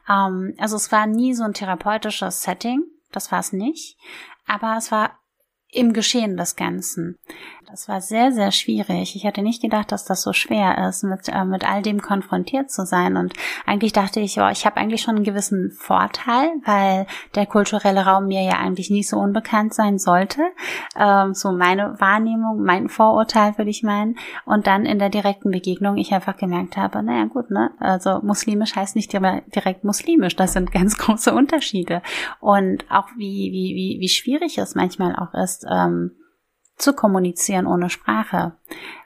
Ähm, 0.09 0.53
also 0.57 0.77
es 0.77 0.93
war 0.93 1.07
nie 1.07 1.33
so 1.33 1.43
ein 1.43 1.53
therapeutisches 1.53 2.41
Setting, 2.41 2.83
das 3.11 3.33
war 3.33 3.39
es 3.39 3.51
nicht. 3.51 3.97
Aber 4.47 4.75
es 4.77 4.91
war 4.91 5.11
im 5.73 5.93
Geschehen 5.93 6.37
des 6.37 6.55
Ganzen. 6.55 7.17
Das 7.73 7.89
war 7.89 8.01
sehr, 8.01 8.31
sehr 8.31 8.51
schwierig. 8.51 9.15
Ich 9.15 9.23
hätte 9.23 9.41
nicht 9.41 9.59
gedacht, 9.59 9.91
dass 9.91 10.05
das 10.05 10.21
so 10.21 10.31
schwer 10.31 10.87
ist, 10.87 11.03
mit, 11.03 11.27
äh, 11.27 11.43
mit 11.43 11.67
all 11.67 11.81
dem 11.81 12.03
konfrontiert 12.03 12.69
zu 12.69 12.85
sein. 12.85 13.17
Und 13.17 13.33
eigentlich 13.65 13.93
dachte 13.93 14.19
ich, 14.19 14.39
oh, 14.39 14.47
ich 14.51 14.67
habe 14.67 14.77
eigentlich 14.77 15.01
schon 15.01 15.15
einen 15.15 15.23
gewissen 15.23 15.71
Vorteil, 15.71 16.51
weil 16.65 17.07
der 17.33 17.47
kulturelle 17.47 18.05
Raum 18.05 18.27
mir 18.27 18.43
ja 18.43 18.59
eigentlich 18.59 18.91
nicht 18.91 19.09
so 19.09 19.17
unbekannt 19.17 19.73
sein 19.73 19.97
sollte. 19.97 20.41
Ähm, 20.95 21.33
so 21.33 21.51
meine 21.51 21.99
Wahrnehmung, 21.99 22.61
mein 22.61 22.89
Vorurteil 22.89 23.57
würde 23.57 23.71
ich 23.71 23.81
meinen. 23.81 24.19
Und 24.45 24.67
dann 24.67 24.85
in 24.85 24.99
der 24.99 25.09
direkten 25.09 25.49
Begegnung 25.49 25.97
ich 25.97 26.13
einfach 26.13 26.37
gemerkt 26.37 26.77
habe, 26.77 27.01
naja 27.01 27.25
gut, 27.25 27.49
ne, 27.49 27.71
also 27.79 28.19
muslimisch 28.21 28.75
heißt 28.75 28.95
nicht 28.95 29.11
direkt 29.11 29.83
muslimisch. 29.83 30.35
Das 30.35 30.53
sind 30.53 30.71
ganz 30.71 30.95
große 30.99 31.33
Unterschiede. 31.33 32.03
Und 32.39 32.85
auch 32.91 33.07
wie, 33.17 33.51
wie, 33.51 33.73
wie, 33.73 33.99
wie 33.99 34.09
schwierig 34.09 34.59
es 34.59 34.75
manchmal 34.75 35.15
auch 35.15 35.33
ähm, 35.69 36.11
zu 36.75 36.93
kommunizieren 36.93 37.67
ohne 37.67 37.89
Sprache. 37.89 38.53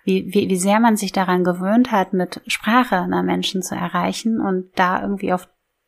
Wie, 0.03 0.33
wie, 0.33 0.49
wie 0.49 0.57
sehr 0.57 0.79
man 0.79 0.95
sich 0.95 1.11
daran 1.11 1.43
gewöhnt 1.43 1.91
hat, 1.91 2.13
mit 2.13 2.41
Sprache 2.47 2.97
einer 2.97 3.23
Menschen 3.23 3.61
zu 3.61 3.75
erreichen 3.75 4.39
und 4.39 4.71
da 4.75 5.01
irgendwie 5.01 5.33
auf 5.33 5.47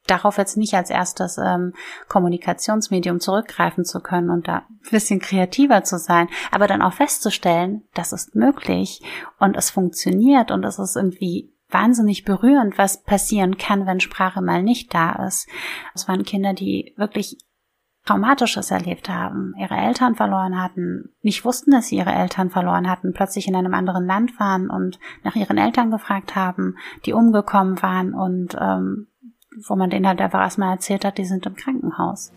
darauf 0.09 0.37
jetzt 0.37 0.57
nicht 0.57 0.73
als 0.73 0.89
erstes 0.89 1.37
ähm, 1.37 1.73
Kommunikationsmedium 2.07 3.19
zurückgreifen 3.19 3.85
zu 3.85 3.99
können 3.99 4.29
und 4.29 4.47
da 4.47 4.65
ein 4.69 4.91
bisschen 4.91 5.19
kreativer 5.19 5.83
zu 5.83 5.99
sein, 5.99 6.29
aber 6.51 6.67
dann 6.67 6.81
auch 6.81 6.93
festzustellen, 6.93 7.83
das 7.93 8.11
ist 8.11 8.35
möglich 8.35 9.01
und 9.39 9.55
es 9.55 9.69
funktioniert 9.69 10.51
und 10.51 10.63
es 10.63 10.79
ist 10.79 10.95
irgendwie 10.95 11.53
wahnsinnig 11.69 12.25
berührend, 12.25 12.77
was 12.77 13.03
passieren 13.03 13.57
kann, 13.57 13.85
wenn 13.85 13.99
Sprache 13.99 14.41
mal 14.41 14.63
nicht 14.63 14.93
da 14.93 15.27
ist. 15.27 15.47
Es 15.93 16.07
waren 16.07 16.23
Kinder, 16.23 16.53
die 16.53 16.93
wirklich 16.97 17.37
Traumatisches 18.05 18.71
erlebt 18.71 19.09
haben, 19.09 19.53
ihre 19.59 19.75
Eltern 19.75 20.15
verloren 20.15 20.59
hatten, 20.59 21.09
nicht 21.21 21.45
wussten, 21.45 21.71
dass 21.71 21.87
sie 21.87 21.97
ihre 21.97 22.11
Eltern 22.11 22.49
verloren 22.49 22.89
hatten, 22.89 23.13
plötzlich 23.13 23.47
in 23.47 23.55
einem 23.55 23.73
anderen 23.73 24.05
Land 24.05 24.39
waren 24.39 24.69
und 24.69 24.99
nach 25.23 25.35
ihren 25.35 25.57
Eltern 25.57 25.91
gefragt 25.91 26.35
haben, 26.35 26.75
die 27.05 27.13
umgekommen 27.13 27.81
waren 27.81 28.13
und 28.13 28.57
ähm, 28.59 29.07
wo 29.67 29.75
man 29.75 29.89
denen 29.89 30.07
halt 30.07 30.21
einfach 30.21 30.41
erstmal 30.41 30.73
erzählt 30.73 31.05
hat, 31.05 31.17
die 31.17 31.25
sind 31.25 31.45
im 31.45 31.55
Krankenhaus. 31.55 32.31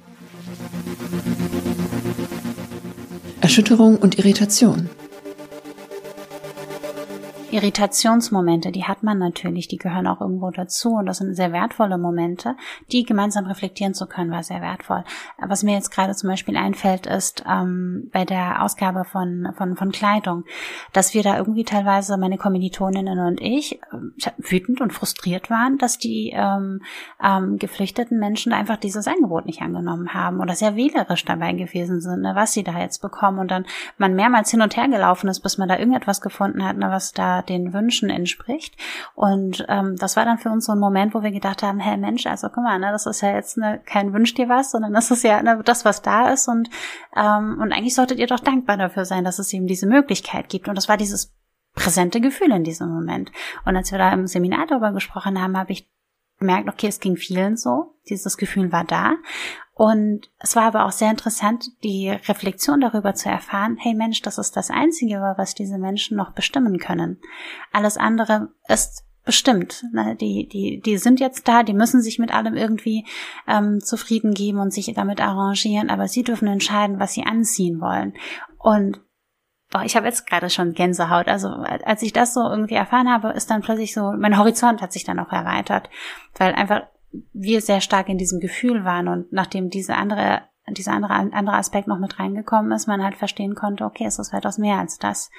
Erschütterung 3.40 3.97
und 3.97 4.19
Irritation. 4.19 4.88
Irritationsmomente, 7.52 8.73
die 8.73 8.85
hat 8.85 9.02
man 9.02 9.18
natürlich, 9.18 9.68
die 9.68 9.76
gehören 9.76 10.06
auch 10.06 10.21
irgendwo 10.21 10.50
dazu 10.50 10.94
und 10.94 11.06
das 11.06 11.18
sind 11.18 11.35
sehr 11.35 11.52
wertvolle 11.52 11.99
Momente. 11.99 12.56
Die 12.90 13.04
gemeinsam 13.04 13.44
reflektieren 13.47 13.92
zu 13.92 14.06
können, 14.06 14.30
war 14.30 14.42
sehr 14.42 14.62
wertvoll. 14.62 15.04
Was 15.38 15.62
mir 15.62 15.75
jetzt 15.75 15.90
gerade 15.90 16.14
zum 16.14 16.30
Beispiel 16.30 16.56
einfällt, 16.56 17.06
ist 17.06 17.44
ähm, 17.47 18.09
bei 18.12 18.25
der 18.25 18.62
Ausgabe 18.62 19.04
von, 19.04 19.52
von, 19.56 19.76
von 19.76 19.92
Kleidung, 19.92 20.44
dass 20.92 21.12
wir 21.12 21.23
da 21.23 21.37
irgendwie 21.37 21.64
teilweise, 21.64 22.16
meine 22.16 22.38
Kommilitoninnen 22.38 23.18
und 23.18 23.40
ich, 23.40 23.80
äh, 23.82 24.30
wütend 24.38 24.80
und 24.80 24.92
frustriert 24.92 25.50
waren, 25.50 25.76
dass 25.76 25.99
die 25.99 26.32
ähm, 26.35 26.80
ähm, 27.23 27.59
geflüchteten 27.59 28.18
Menschen 28.18 28.52
einfach 28.52 28.78
dieses 28.78 29.06
Angebot 29.06 29.44
nicht 29.44 29.61
angenommen 29.61 30.14
haben 30.14 30.40
oder 30.40 30.54
sehr 30.54 30.75
wählerisch 30.76 31.25
dabei 31.26 31.52
gewesen 31.52 32.00
sind, 32.00 32.23
ne, 32.23 32.32
was 32.35 32.54
sie 32.54 32.64
da 32.64 32.78
jetzt 32.78 33.02
bekommen 33.02 33.38
und 33.38 33.50
dann 33.50 33.66
man 33.99 34.14
mehrmals 34.14 34.50
hin 34.50 34.62
und 34.62 34.76
her 34.76 34.88
gelaufen 34.88 35.28
ist, 35.28 35.40
bis 35.40 35.59
man 35.59 35.68
da 35.68 35.78
irgendetwas 35.78 36.21
gefunden 36.23 36.64
hat, 36.64 36.78
ne, 36.78 36.90
was 36.90 37.12
da 37.12 37.41
den 37.49 37.72
Wünschen 37.72 38.11
entspricht. 38.11 38.76
Und 39.14 39.64
ähm, 39.68 39.96
das 39.96 40.16
war 40.16 40.25
dann 40.25 40.38
für 40.38 40.50
uns 40.50 40.66
so 40.66 40.72
ein 40.72 40.78
Moment, 40.78 41.14
wo 41.14 41.22
wir 41.22 41.30
gedacht 41.30 41.62
haben, 41.62 41.78
hey 41.78 41.96
Mensch, 41.96 42.26
also 42.26 42.49
guck 42.49 42.64
mal, 42.64 42.78
ne, 42.78 42.90
das 42.92 43.06
ist 43.06 43.20
ja 43.20 43.34
jetzt 43.34 43.58
ne, 43.58 43.80
kein 43.84 44.12
Wünsch 44.12 44.34
dir 44.34 44.49
was, 44.49 44.70
sondern 44.70 44.92
das 44.92 45.11
ist 45.11 45.25
ja 45.25 45.42
ne, 45.42 45.61
das, 45.64 45.84
was 45.84 46.02
da 46.02 46.30
ist. 46.30 46.49
Und, 46.49 46.70
ähm, 47.16 47.58
und 47.61 47.72
eigentlich 47.72 47.94
solltet 47.94 48.18
ihr 48.18 48.26
doch 48.26 48.40
dankbar 48.40 48.76
dafür 48.76 49.04
sein, 49.04 49.25
dass 49.25 49.38
es 49.38 49.52
eben 49.52 49.66
diese 49.66 49.87
Möglichkeit 49.87 50.49
gibt. 50.49 50.68
Und 50.68 50.76
das 50.76 50.88
war 50.88 50.96
dieses 50.96 51.34
präsente 51.75 52.20
Gefühl 52.20 52.52
in 52.52 52.64
diesem 52.64 52.88
Moment. 52.88 53.32
Und 53.64 53.76
als 53.76 53.90
wir 53.90 53.99
da 53.99 54.12
im 54.12 54.26
Seminar 54.26 54.66
darüber 54.66 54.92
gesprochen 54.92 55.40
haben, 55.40 55.56
habe 55.56 55.72
ich 55.72 55.88
gemerkt, 56.42 56.68
okay, 56.68 56.88
es 56.88 57.00
ging 57.00 57.16
vielen 57.16 57.56
so. 57.56 57.94
Dieses 58.08 58.37
Gefühl 58.37 58.72
war 58.72 58.84
da. 58.84 59.14
Und 59.75 60.30
es 60.38 60.54
war 60.54 60.64
aber 60.64 60.84
auch 60.84 60.92
sehr 60.92 61.11
interessant, 61.11 61.70
die 61.82 62.11
Reflexion 62.11 62.80
darüber 62.80 63.14
zu 63.14 63.28
erfahren, 63.28 63.78
hey 63.80 63.94
Mensch, 63.94 64.20
das 64.20 64.38
ist 64.38 64.56
das 64.56 64.70
Einzige, 64.70 65.16
was 65.37 65.54
diese 65.54 65.78
Menschen 65.78 66.16
noch 66.16 66.32
bestimmen 66.32 66.78
können. 66.78 67.18
Alles 67.72 67.96
andere 67.96 68.50
ist 68.68 69.04
bestimmt. 69.25 69.84
Ne? 69.92 70.16
Die, 70.20 70.49
die, 70.49 70.80
die 70.80 70.99
sind 70.99 71.20
jetzt 71.20 71.49
da, 71.49 71.62
die 71.62 71.75
müssen 71.75 72.02
sich 72.02 72.18
mit 72.18 72.34
allem 72.34 72.54
irgendwie 72.54 73.06
ähm, 73.49 73.80
zufrieden 73.80 74.34
geben 74.34 74.58
und 74.58 74.72
sich 74.72 74.92
damit 74.94 75.20
arrangieren, 75.20 75.90
aber 75.90 76.08
sie 76.08 76.22
dürfen 76.22 76.49
entscheiden, 76.49 76.99
was 76.99 77.14
sie 77.14 77.25
anziehen 77.25 77.80
wollen. 77.80 78.14
Und 78.58 79.00
boah, 79.73 79.83
ich 79.85 79.97
habe 79.97 80.07
jetzt 80.07 80.26
gerade 80.26 80.50
schon 80.50 80.75
Gänsehaut. 80.75 81.26
Also 81.26 81.49
als 81.49 82.02
ich 82.02 82.12
das 82.12 82.35
so 82.35 82.41
irgendwie 82.41 82.75
erfahren 82.75 83.11
habe, 83.11 83.31
ist 83.31 83.50
dann 83.50 83.62
plötzlich 83.62 83.93
so, 83.93 84.12
mein 84.12 84.38
Horizont 84.38 84.81
hat 84.81 84.93
sich 84.93 85.05
dann 85.05 85.19
auch 85.19 85.33
erweitert, 85.33 85.91
weil 86.37 86.55
einfach 86.55 86.83
wir 87.33 87.61
sehr 87.61 87.81
stark 87.81 88.09
in 88.09 88.19
diesem 88.19 88.38
Gefühl 88.38 88.85
waren 88.85 89.09
und 89.09 89.33
nachdem 89.33 89.71
diese 89.71 89.97
andere 89.97 90.43
dieser 90.69 90.92
andere, 90.92 91.14
andere 91.14 91.57
Aspekt 91.57 91.88
noch 91.88 91.99
mit 91.99 92.21
reingekommen 92.21 92.71
ist, 92.73 92.87
man 92.87 93.02
halt 93.02 93.16
verstehen 93.16 93.54
konnte, 93.54 93.85
okay, 93.85 94.04
es 94.07 94.19
ist 94.19 94.33
weitaus 94.33 94.59
mehr 94.59 94.78
als 94.78 94.99
das. 94.99 95.31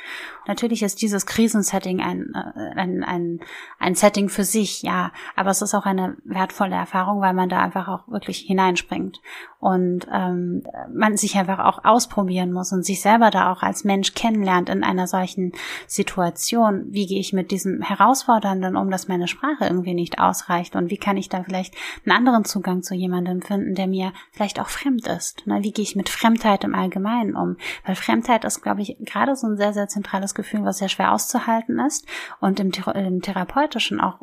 Natürlich 0.47 0.83
ist 0.83 1.01
dieses 1.01 1.25
Krisensetting 1.25 2.01
ein, 2.01 2.33
äh, 2.35 2.79
ein, 2.79 3.03
ein, 3.03 3.39
ein 3.79 3.95
Setting 3.95 4.27
für 4.27 4.43
sich, 4.43 4.81
ja, 4.83 5.11
aber 5.35 5.51
es 5.51 5.61
ist 5.61 5.73
auch 5.75 5.85
eine 5.85 6.17
wertvolle 6.25 6.75
Erfahrung, 6.75 7.21
weil 7.21 7.33
man 7.33 7.47
da 7.47 7.61
einfach 7.61 7.87
auch 7.87 8.07
wirklich 8.09 8.39
hineinspringt 8.39 9.21
und 9.59 10.05
ähm, 10.11 10.63
man 10.93 11.15
sich 11.15 11.37
einfach 11.37 11.59
auch 11.59 11.85
ausprobieren 11.85 12.51
muss 12.51 12.73
und 12.73 12.83
sich 12.83 13.01
selber 13.01 13.29
da 13.29 13.49
auch 13.53 13.63
als 13.63 13.85
Mensch 13.85 14.13
kennenlernt 14.13 14.67
in 14.67 14.83
einer 14.83 15.07
solchen 15.07 15.53
Situation. 15.87 16.87
Wie 16.89 17.07
gehe 17.07 17.21
ich 17.21 17.31
mit 17.31 17.49
diesem 17.49 17.81
Herausfordernden 17.81 18.75
um, 18.75 18.91
dass 18.91 19.07
meine 19.07 19.29
Sprache 19.29 19.63
irgendwie 19.65 19.93
nicht 19.93 20.19
ausreicht 20.19 20.75
und 20.75 20.89
wie 20.89 20.97
kann 20.97 21.15
ich 21.15 21.29
da 21.29 21.43
vielleicht 21.43 21.75
einen 22.05 22.17
anderen 22.17 22.43
Zugang 22.43 22.83
zu 22.83 22.93
jemandem 22.93 23.41
finden, 23.41 23.73
der 23.73 23.87
mir 23.87 24.11
vielleicht 24.33 24.59
auch 24.59 24.67
fremd 24.67 25.07
ist. 25.07 25.12
Ne? 25.47 25.59
Wie 25.63 25.71
gehe 25.71 25.83
ich 25.83 25.95
mit 25.95 26.09
Fremdheit 26.09 26.63
im 26.63 26.75
Allgemeinen 26.75 27.35
um? 27.35 27.57
Weil 27.85 27.95
Fremdheit 27.95 28.45
ist, 28.45 28.61
glaube 28.61 28.81
ich, 28.81 28.97
gerade 28.99 29.35
so 29.35 29.47
ein 29.47 29.57
sehr, 29.57 29.73
sehr 29.73 29.87
zentrales 29.87 30.35
Gefühl, 30.35 30.63
was 30.63 30.77
sehr 30.77 30.89
schwer 30.89 31.11
auszuhalten 31.11 31.79
ist 31.79 32.07
und 32.39 32.59
im, 32.59 32.71
im 32.93 33.21
Therapeutischen 33.21 34.01
auch 34.01 34.19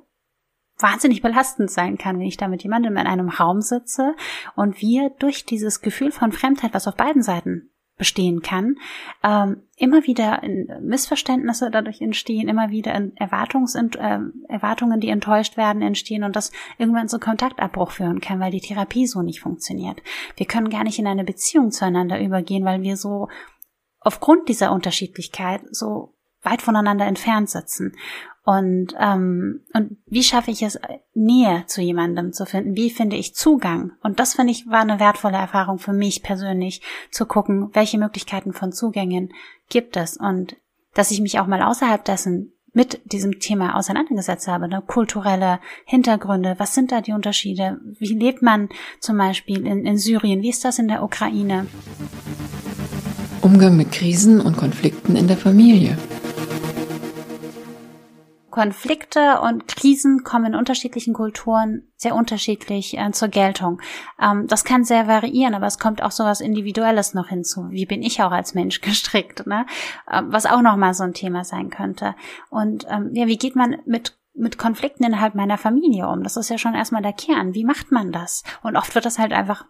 wahnsinnig 0.78 1.22
belastend 1.22 1.70
sein 1.70 1.98
kann, 1.98 2.18
wenn 2.18 2.26
ich 2.26 2.36
da 2.36 2.48
mit 2.48 2.62
jemandem 2.62 2.96
in 2.96 3.06
einem 3.06 3.28
Raum 3.28 3.60
sitze 3.60 4.14
und 4.56 4.80
wir 4.80 5.10
durch 5.18 5.44
dieses 5.44 5.82
Gefühl 5.82 6.12
von 6.12 6.32
Fremdheit, 6.32 6.74
was 6.74 6.88
auf 6.88 6.96
beiden 6.96 7.22
Seiten 7.22 7.70
bestehen 8.00 8.40
kann, 8.40 8.76
ähm, 9.22 9.62
immer 9.76 10.06
wieder 10.06 10.40
Missverständnisse 10.80 11.70
dadurch 11.70 12.00
entstehen, 12.00 12.48
immer 12.48 12.70
wieder 12.70 12.92
Erwartungs 13.16 13.74
äh, 13.74 14.18
Erwartungen, 14.48 15.00
die 15.00 15.10
enttäuscht 15.10 15.58
werden, 15.58 15.82
entstehen 15.82 16.24
und 16.24 16.34
das 16.34 16.50
irgendwann 16.78 17.10
zu 17.10 17.20
Kontaktabbruch 17.20 17.90
führen 17.90 18.22
kann, 18.22 18.40
weil 18.40 18.52
die 18.52 18.62
Therapie 18.62 19.06
so 19.06 19.20
nicht 19.20 19.40
funktioniert. 19.40 20.02
Wir 20.36 20.46
können 20.46 20.70
gar 20.70 20.82
nicht 20.82 20.98
in 20.98 21.06
eine 21.06 21.24
Beziehung 21.24 21.70
zueinander 21.70 22.18
übergehen, 22.20 22.64
weil 22.64 22.80
wir 22.80 22.96
so 22.96 23.28
aufgrund 24.00 24.48
dieser 24.48 24.72
Unterschiedlichkeit 24.72 25.60
so 25.70 26.14
weit 26.42 26.62
voneinander 26.62 27.06
entfernt 27.06 27.50
sitzen. 27.50 27.96
Und, 28.44 28.94
ähm, 28.98 29.60
und 29.74 29.98
wie 30.06 30.22
schaffe 30.22 30.50
ich 30.50 30.62
es, 30.62 30.78
Nähe 31.14 31.64
zu 31.66 31.82
jemandem 31.82 32.32
zu 32.32 32.46
finden? 32.46 32.74
Wie 32.74 32.90
finde 32.90 33.16
ich 33.16 33.34
Zugang? 33.34 33.92
Und 34.02 34.18
das 34.18 34.34
finde 34.34 34.52
ich 34.52 34.66
war 34.66 34.80
eine 34.80 34.98
wertvolle 34.98 35.36
Erfahrung 35.36 35.78
für 35.78 35.92
mich 35.92 36.22
persönlich, 36.22 36.82
zu 37.10 37.26
gucken, 37.26 37.68
welche 37.74 37.98
Möglichkeiten 37.98 38.52
von 38.52 38.72
Zugängen 38.72 39.32
gibt 39.68 39.96
es 39.96 40.16
und 40.16 40.56
dass 40.94 41.10
ich 41.10 41.20
mich 41.20 41.38
auch 41.38 41.46
mal 41.46 41.62
außerhalb 41.62 42.04
dessen 42.04 42.52
mit 42.72 43.00
diesem 43.04 43.40
Thema 43.40 43.76
auseinandergesetzt 43.76 44.48
habe, 44.48 44.68
ne? 44.68 44.82
kulturelle 44.86 45.60
Hintergründe, 45.84 46.54
was 46.58 46.74
sind 46.74 46.92
da 46.92 47.00
die 47.00 47.12
Unterschiede? 47.12 47.80
Wie 47.98 48.14
lebt 48.14 48.42
man 48.42 48.68
zum 49.00 49.18
Beispiel 49.18 49.66
in, 49.66 49.84
in 49.84 49.98
Syrien? 49.98 50.42
Wie 50.42 50.50
ist 50.50 50.64
das 50.64 50.78
in 50.78 50.88
der 50.88 51.02
Ukraine? 51.02 51.66
Umgang 53.42 53.76
mit 53.76 53.90
Krisen 53.92 54.40
und 54.40 54.56
Konflikten 54.56 55.16
in 55.16 55.26
der 55.26 55.36
Familie. 55.36 55.96
Konflikte 58.50 59.40
und 59.40 59.68
Krisen 59.68 60.24
kommen 60.24 60.46
in 60.46 60.54
unterschiedlichen 60.54 61.14
Kulturen 61.14 61.88
sehr 61.96 62.14
unterschiedlich 62.14 62.96
äh, 62.98 63.10
zur 63.12 63.28
Geltung. 63.28 63.80
Ähm, 64.20 64.46
das 64.46 64.64
kann 64.64 64.84
sehr 64.84 65.06
variieren, 65.06 65.54
aber 65.54 65.66
es 65.66 65.78
kommt 65.78 66.02
auch 66.02 66.10
so 66.10 66.24
was 66.24 66.40
Individuelles 66.40 67.14
noch 67.14 67.28
hinzu. 67.28 67.70
Wie 67.70 67.86
bin 67.86 68.02
ich 68.02 68.22
auch 68.22 68.32
als 68.32 68.54
Mensch 68.54 68.80
gestrickt, 68.82 69.46
ne? 69.46 69.66
Ähm, 70.10 70.32
was 70.32 70.46
auch 70.46 70.62
nochmal 70.62 70.94
so 70.94 71.04
ein 71.04 71.14
Thema 71.14 71.44
sein 71.44 71.70
könnte. 71.70 72.14
Und 72.50 72.86
ähm, 72.90 73.10
ja, 73.12 73.26
wie 73.26 73.38
geht 73.38 73.56
man 73.56 73.76
mit 73.86 74.16
mit 74.32 74.58
Konflikten 74.58 75.04
innerhalb 75.04 75.34
meiner 75.34 75.58
Familie 75.58 76.08
um? 76.08 76.22
Das 76.22 76.36
ist 76.36 76.48
ja 76.48 76.56
schon 76.56 76.74
erstmal 76.74 77.02
der 77.02 77.12
Kern. 77.12 77.52
Wie 77.52 77.64
macht 77.64 77.90
man 77.90 78.12
das? 78.12 78.44
Und 78.62 78.76
oft 78.76 78.94
wird 78.94 79.04
das 79.04 79.18
halt 79.18 79.32
einfach 79.32 79.64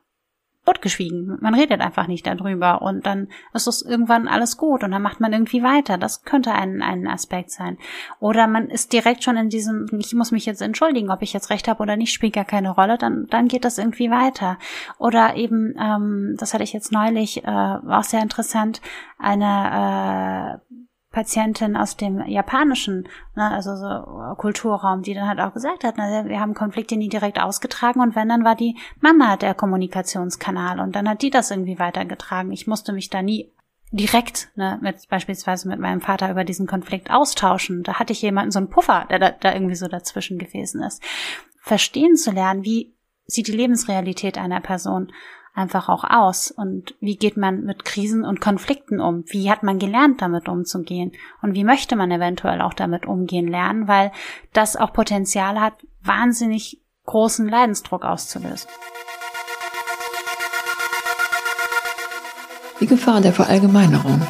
totgeschwiegen. 0.70 1.38
Man 1.40 1.54
redet 1.54 1.80
einfach 1.80 2.06
nicht 2.06 2.26
darüber 2.26 2.82
und 2.82 3.06
dann 3.06 3.28
ist 3.52 3.66
es 3.66 3.82
irgendwann 3.82 4.28
alles 4.28 4.56
gut 4.56 4.84
und 4.84 4.92
dann 4.92 5.02
macht 5.02 5.20
man 5.20 5.32
irgendwie 5.32 5.62
weiter. 5.62 5.98
Das 5.98 6.22
könnte 6.22 6.52
ein, 6.52 6.82
ein 6.82 7.06
Aspekt 7.08 7.50
sein. 7.50 7.78
Oder 8.20 8.46
man 8.46 8.68
ist 8.68 8.92
direkt 8.92 9.24
schon 9.24 9.36
in 9.36 9.48
diesem, 9.48 9.86
ich 9.98 10.14
muss 10.14 10.30
mich 10.30 10.46
jetzt 10.46 10.62
entschuldigen, 10.62 11.10
ob 11.10 11.22
ich 11.22 11.32
jetzt 11.32 11.50
recht 11.50 11.68
habe 11.68 11.82
oder 11.82 11.96
nicht, 11.96 12.12
spielt 12.12 12.34
gar 12.34 12.44
keine 12.44 12.70
Rolle, 12.70 12.98
dann, 12.98 13.26
dann 13.30 13.48
geht 13.48 13.64
das 13.64 13.78
irgendwie 13.78 14.10
weiter. 14.10 14.58
Oder 14.98 15.36
eben, 15.36 15.74
ähm, 15.80 16.36
das 16.38 16.54
hatte 16.54 16.64
ich 16.64 16.72
jetzt 16.72 16.92
neulich, 16.92 17.44
äh, 17.44 17.46
war 17.46 18.00
auch 18.00 18.04
sehr 18.04 18.22
interessant, 18.22 18.80
eine 19.18 20.60
äh, 20.70 20.80
Patientin 21.12 21.76
aus 21.76 21.96
dem 21.96 22.24
japanischen, 22.26 23.08
ne, 23.34 23.50
also 23.50 23.74
so 23.74 24.34
Kulturraum, 24.36 25.02
die 25.02 25.14
dann 25.14 25.28
halt 25.28 25.40
auch 25.40 25.52
gesagt 25.52 25.82
hat, 25.82 25.98
ne, 25.98 26.24
wir 26.26 26.38
haben 26.38 26.54
Konflikte 26.54 26.96
nie 26.96 27.08
direkt 27.08 27.40
ausgetragen 27.40 28.00
und 28.00 28.14
wenn, 28.14 28.28
dann 28.28 28.44
war 28.44 28.54
die 28.54 28.76
Mama 29.00 29.36
der 29.36 29.54
Kommunikationskanal 29.54 30.78
und 30.78 30.94
dann 30.94 31.08
hat 31.08 31.22
die 31.22 31.30
das 31.30 31.50
irgendwie 31.50 31.80
weitergetragen. 31.80 32.52
Ich 32.52 32.68
musste 32.68 32.92
mich 32.92 33.10
da 33.10 33.22
nie 33.22 33.52
direkt 33.90 34.50
ne, 34.54 34.78
mit 34.80 35.08
beispielsweise 35.08 35.68
mit 35.68 35.80
meinem 35.80 36.00
Vater 36.00 36.30
über 36.30 36.44
diesen 36.44 36.68
Konflikt 36.68 37.10
austauschen. 37.10 37.82
Da 37.82 37.94
hatte 37.94 38.12
ich 38.12 38.22
jemanden, 38.22 38.52
so 38.52 38.60
einen 38.60 38.70
Puffer, 38.70 39.06
der 39.10 39.18
da, 39.18 39.30
da 39.30 39.52
irgendwie 39.52 39.74
so 39.74 39.88
dazwischen 39.88 40.38
gewesen 40.38 40.80
ist. 40.82 41.02
Verstehen 41.60 42.14
zu 42.14 42.30
lernen, 42.30 42.64
wie 42.64 42.94
sieht 43.26 43.48
die 43.48 43.52
Lebensrealität 43.52 44.38
einer 44.38 44.60
Person 44.60 45.12
einfach 45.54 45.88
auch 45.88 46.04
aus? 46.04 46.50
Und 46.50 46.94
wie 47.00 47.16
geht 47.16 47.36
man 47.36 47.64
mit 47.64 47.84
Krisen 47.84 48.24
und 48.24 48.40
Konflikten 48.40 49.00
um? 49.00 49.24
Wie 49.26 49.50
hat 49.50 49.62
man 49.62 49.78
gelernt, 49.78 50.22
damit 50.22 50.48
umzugehen? 50.48 51.12
Und 51.42 51.54
wie 51.54 51.64
möchte 51.64 51.96
man 51.96 52.10
eventuell 52.10 52.60
auch 52.60 52.74
damit 52.74 53.06
umgehen 53.06 53.48
lernen? 53.48 53.88
Weil 53.88 54.12
das 54.52 54.76
auch 54.76 54.92
Potenzial 54.92 55.60
hat, 55.60 55.74
wahnsinnig 56.02 56.80
großen 57.06 57.48
Leidensdruck 57.48 58.04
auszulösen. 58.04 58.68
Die 62.80 62.86
Gefahr 62.86 63.20
der 63.20 63.32
Verallgemeinerung. 63.32 64.22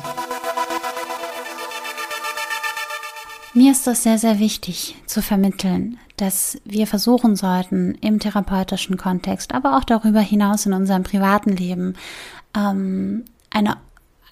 Mir 3.52 3.72
ist 3.72 3.86
das 3.86 4.04
sehr, 4.04 4.16
sehr 4.16 4.38
wichtig 4.38 4.96
zu 5.06 5.22
vermitteln, 5.22 5.98
dass 6.20 6.60
wir 6.64 6.86
versuchen 6.86 7.36
sollten, 7.36 7.94
im 8.00 8.18
therapeutischen 8.18 8.96
Kontext, 8.96 9.54
aber 9.54 9.76
auch 9.76 9.84
darüber 9.84 10.20
hinaus 10.20 10.66
in 10.66 10.72
unserem 10.72 11.02
privaten 11.02 11.50
Leben, 11.50 11.94
ähm, 12.56 13.24
eine, 13.50 13.76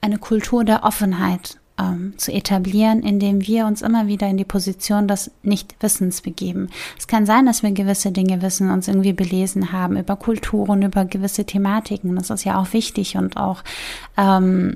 eine 0.00 0.18
Kultur 0.18 0.64
der 0.64 0.84
Offenheit 0.84 1.57
ähm, 1.78 2.14
zu 2.16 2.32
etablieren, 2.32 3.02
indem 3.02 3.46
wir 3.46 3.66
uns 3.66 3.82
immer 3.82 4.06
wieder 4.06 4.28
in 4.28 4.36
die 4.36 4.44
Position 4.44 5.08
des 5.08 5.30
Nichtwissens 5.42 6.20
begeben. 6.20 6.68
Es 6.98 7.06
kann 7.06 7.26
sein, 7.26 7.46
dass 7.46 7.62
wir 7.62 7.70
gewisse 7.70 8.12
Dinge 8.12 8.42
wissen, 8.42 8.70
uns 8.70 8.88
irgendwie 8.88 9.12
belesen 9.12 9.72
haben 9.72 9.96
über 9.96 10.16
Kulturen, 10.16 10.82
über 10.82 11.04
gewisse 11.04 11.44
Thematiken. 11.44 12.16
Das 12.16 12.30
ist 12.30 12.44
ja 12.44 12.60
auch 12.60 12.72
wichtig 12.72 13.16
und 13.16 13.36
auch 13.36 13.62
ähm, 14.16 14.74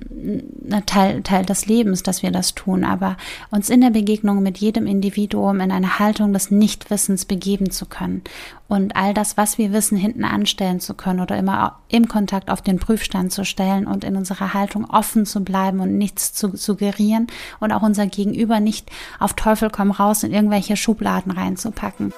Teil, 0.86 1.22
Teil 1.22 1.44
des 1.44 1.66
Lebens, 1.66 2.02
dass 2.02 2.22
wir 2.22 2.30
das 2.30 2.54
tun. 2.54 2.84
Aber 2.84 3.16
uns 3.50 3.70
in 3.70 3.80
der 3.80 3.90
Begegnung 3.90 4.42
mit 4.42 4.58
jedem 4.58 4.86
Individuum 4.86 5.60
in 5.60 5.72
eine 5.72 5.98
Haltung 5.98 6.32
des 6.32 6.50
Nichtwissens 6.50 7.24
begeben 7.24 7.70
zu 7.70 7.86
können 7.86 8.22
und 8.72 8.96
all 8.96 9.12
das, 9.12 9.36
was 9.36 9.58
wir 9.58 9.70
wissen, 9.74 9.98
hinten 9.98 10.24
anstellen 10.24 10.80
zu 10.80 10.94
können 10.94 11.20
oder 11.20 11.36
immer 11.36 11.80
im 11.88 12.08
Kontakt 12.08 12.50
auf 12.50 12.62
den 12.62 12.78
Prüfstand 12.78 13.30
zu 13.30 13.44
stellen 13.44 13.86
und 13.86 14.02
in 14.02 14.16
unserer 14.16 14.54
Haltung 14.54 14.88
offen 14.88 15.26
zu 15.26 15.44
bleiben 15.44 15.80
und 15.80 15.98
nichts 15.98 16.32
zu 16.32 16.56
suggerieren 16.56 17.26
und 17.60 17.70
auch 17.70 17.82
unser 17.82 18.06
Gegenüber 18.06 18.60
nicht 18.60 18.90
auf 19.20 19.34
Teufel 19.34 19.68
komm 19.68 19.90
raus 19.90 20.22
in 20.22 20.32
irgendwelche 20.32 20.78
Schubladen 20.78 21.32
reinzupacken. 21.32 22.14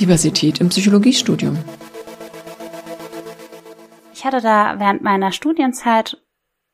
Diversität 0.00 0.60
im 0.60 0.68
Psychologiestudium. 0.70 1.56
Ich 4.12 4.24
hatte 4.24 4.40
da 4.40 4.80
während 4.80 5.02
meiner 5.02 5.30
Studienzeit 5.30 6.20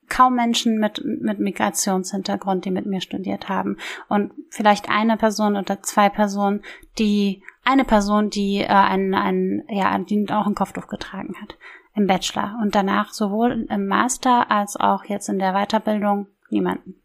kaum 0.09 0.35
Menschen 0.35 0.79
mit, 0.79 1.03
mit 1.05 1.39
Migrationshintergrund, 1.39 2.65
die 2.65 2.71
mit 2.71 2.87
mir 2.87 3.01
studiert 3.01 3.49
haben. 3.49 3.77
Und 4.09 4.33
vielleicht 4.51 4.89
eine 4.89 5.17
Person 5.17 5.57
oder 5.57 5.83
zwei 5.83 6.09
Personen, 6.09 6.63
die, 6.99 7.43
eine 7.65 7.85
Person, 7.85 8.31
die 8.31 8.61
äh, 8.61 8.67
einen, 8.67 9.15
einen, 9.15 9.63
ja, 9.69 9.99
die 9.99 10.29
auch 10.31 10.47
ein 10.47 10.55
Kopftuch 10.55 10.89
getragen 10.89 11.35
hat 11.41 11.57
im 11.95 12.07
Bachelor. 12.07 12.59
Und 12.63 12.75
danach 12.75 13.13
sowohl 13.13 13.67
im 13.69 13.87
Master 13.87 14.51
als 14.51 14.77
auch 14.77 15.05
jetzt 15.05 15.29
in 15.29 15.39
der 15.39 15.53
Weiterbildung 15.53 16.27
niemanden. 16.51 16.97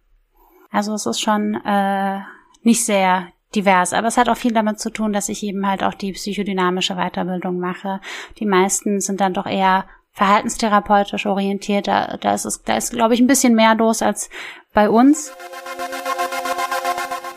Also 0.72 0.94
es 0.94 1.06
ist 1.06 1.20
schon 1.20 1.56
äh, 1.56 2.20
nicht 2.62 2.86
sehr 2.86 3.28
divers, 3.56 3.94
aber 3.94 4.08
es 4.08 4.18
hat 4.18 4.30
auch 4.30 4.38
viel 4.38 4.54
damit 4.54 4.80
zu 4.80 4.92
tun, 4.92 5.12
dass 5.12 5.30
ich 5.30 5.44
eben 5.44 5.68
halt 5.68 5.84
auch 5.84 5.96
die 5.96 6.12
psychodynamische 6.12 6.96
Weiterbildung 6.96 7.60
mache. 7.60 8.00
Die 8.38 8.46
meisten 8.46 9.00
sind 9.00 9.22
dann 9.22 9.34
doch 9.34 9.48
eher 9.48 9.86
verhaltenstherapeutisch 10.12 11.26
orientiert. 11.26 11.88
Da, 11.88 12.18
da 12.18 12.34
ist 12.34 12.46
es, 12.46 12.64
da 12.64 12.78
ist, 12.78 12.92
glaube 12.92 13.14
ich, 13.14 13.20
ein 13.20 13.28
bisschen 13.28 13.56
mehr 13.56 13.76
los 13.76 14.02
als 14.02 14.30
bei 14.74 14.90
uns. 14.90 15.32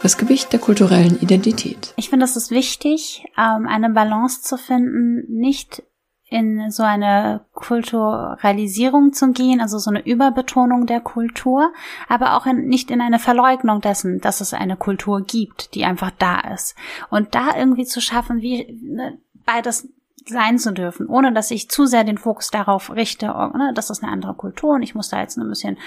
Das 0.03 0.19
Gewicht 0.19 0.53
der 0.53 0.59
kulturellen 0.59 1.21
Identität. 1.21 1.95
Ich 1.97 2.11
finde, 2.11 2.25
es 2.25 2.37
ist 2.37 2.51
wichtig, 2.51 3.25
ähm, 3.39 3.69
eine 3.69 3.91
Balance 3.91 4.43
zu 4.43 4.57
finden, 4.57 5.25
nicht 5.29 5.85
in 6.33 6.71
so 6.71 6.83
eine 6.83 7.45
Kulturalisierung 7.53 9.13
zu 9.13 9.33
gehen, 9.33 9.61
also 9.61 9.79
so 9.79 9.91
eine 9.91 10.05
Überbetonung 10.05 10.87
der 10.87 11.01
Kultur, 11.01 11.73
aber 12.09 12.37
auch 12.37 12.47
in, 12.47 12.69
nicht 12.69 12.91
in 12.91 13.03
eine 13.03 13.19
Verleugnung 13.19 13.83
dessen, 13.83 14.19
dass 14.19 14.41
es 14.41 14.55
eine 14.55 14.77
Kultur 14.77 15.21
gibt, 15.21 15.75
die 15.75 15.85
einfach 15.85 16.11
da 16.19 16.41
ist. 16.41 16.75
Und 17.11 17.35
da 17.35 17.55
irgendwie 17.57 17.85
zu 17.85 18.01
schaffen, 18.01 18.41
wie 18.41 18.81
ne, 18.83 19.19
beides 19.45 19.89
sein 20.27 20.59
zu 20.59 20.73
dürfen, 20.73 21.09
ohne 21.09 21.33
dass 21.33 21.51
ich 21.51 21.69
zu 21.69 21.87
sehr 21.87 22.05
den 22.05 22.19
Fokus 22.19 22.51
darauf 22.51 22.95
richte, 22.95 23.35
oh, 23.35 23.57
ne, 23.57 23.73
das 23.75 23.91
ist 23.91 24.03
eine 24.03 24.13
andere 24.13 24.35
Kultur 24.35 24.75
und 24.75 24.83
ich 24.83 24.95
muss 24.95 25.09
da 25.09 25.21
jetzt 25.21 25.37
ein 25.37 25.49
bisschen 25.49 25.79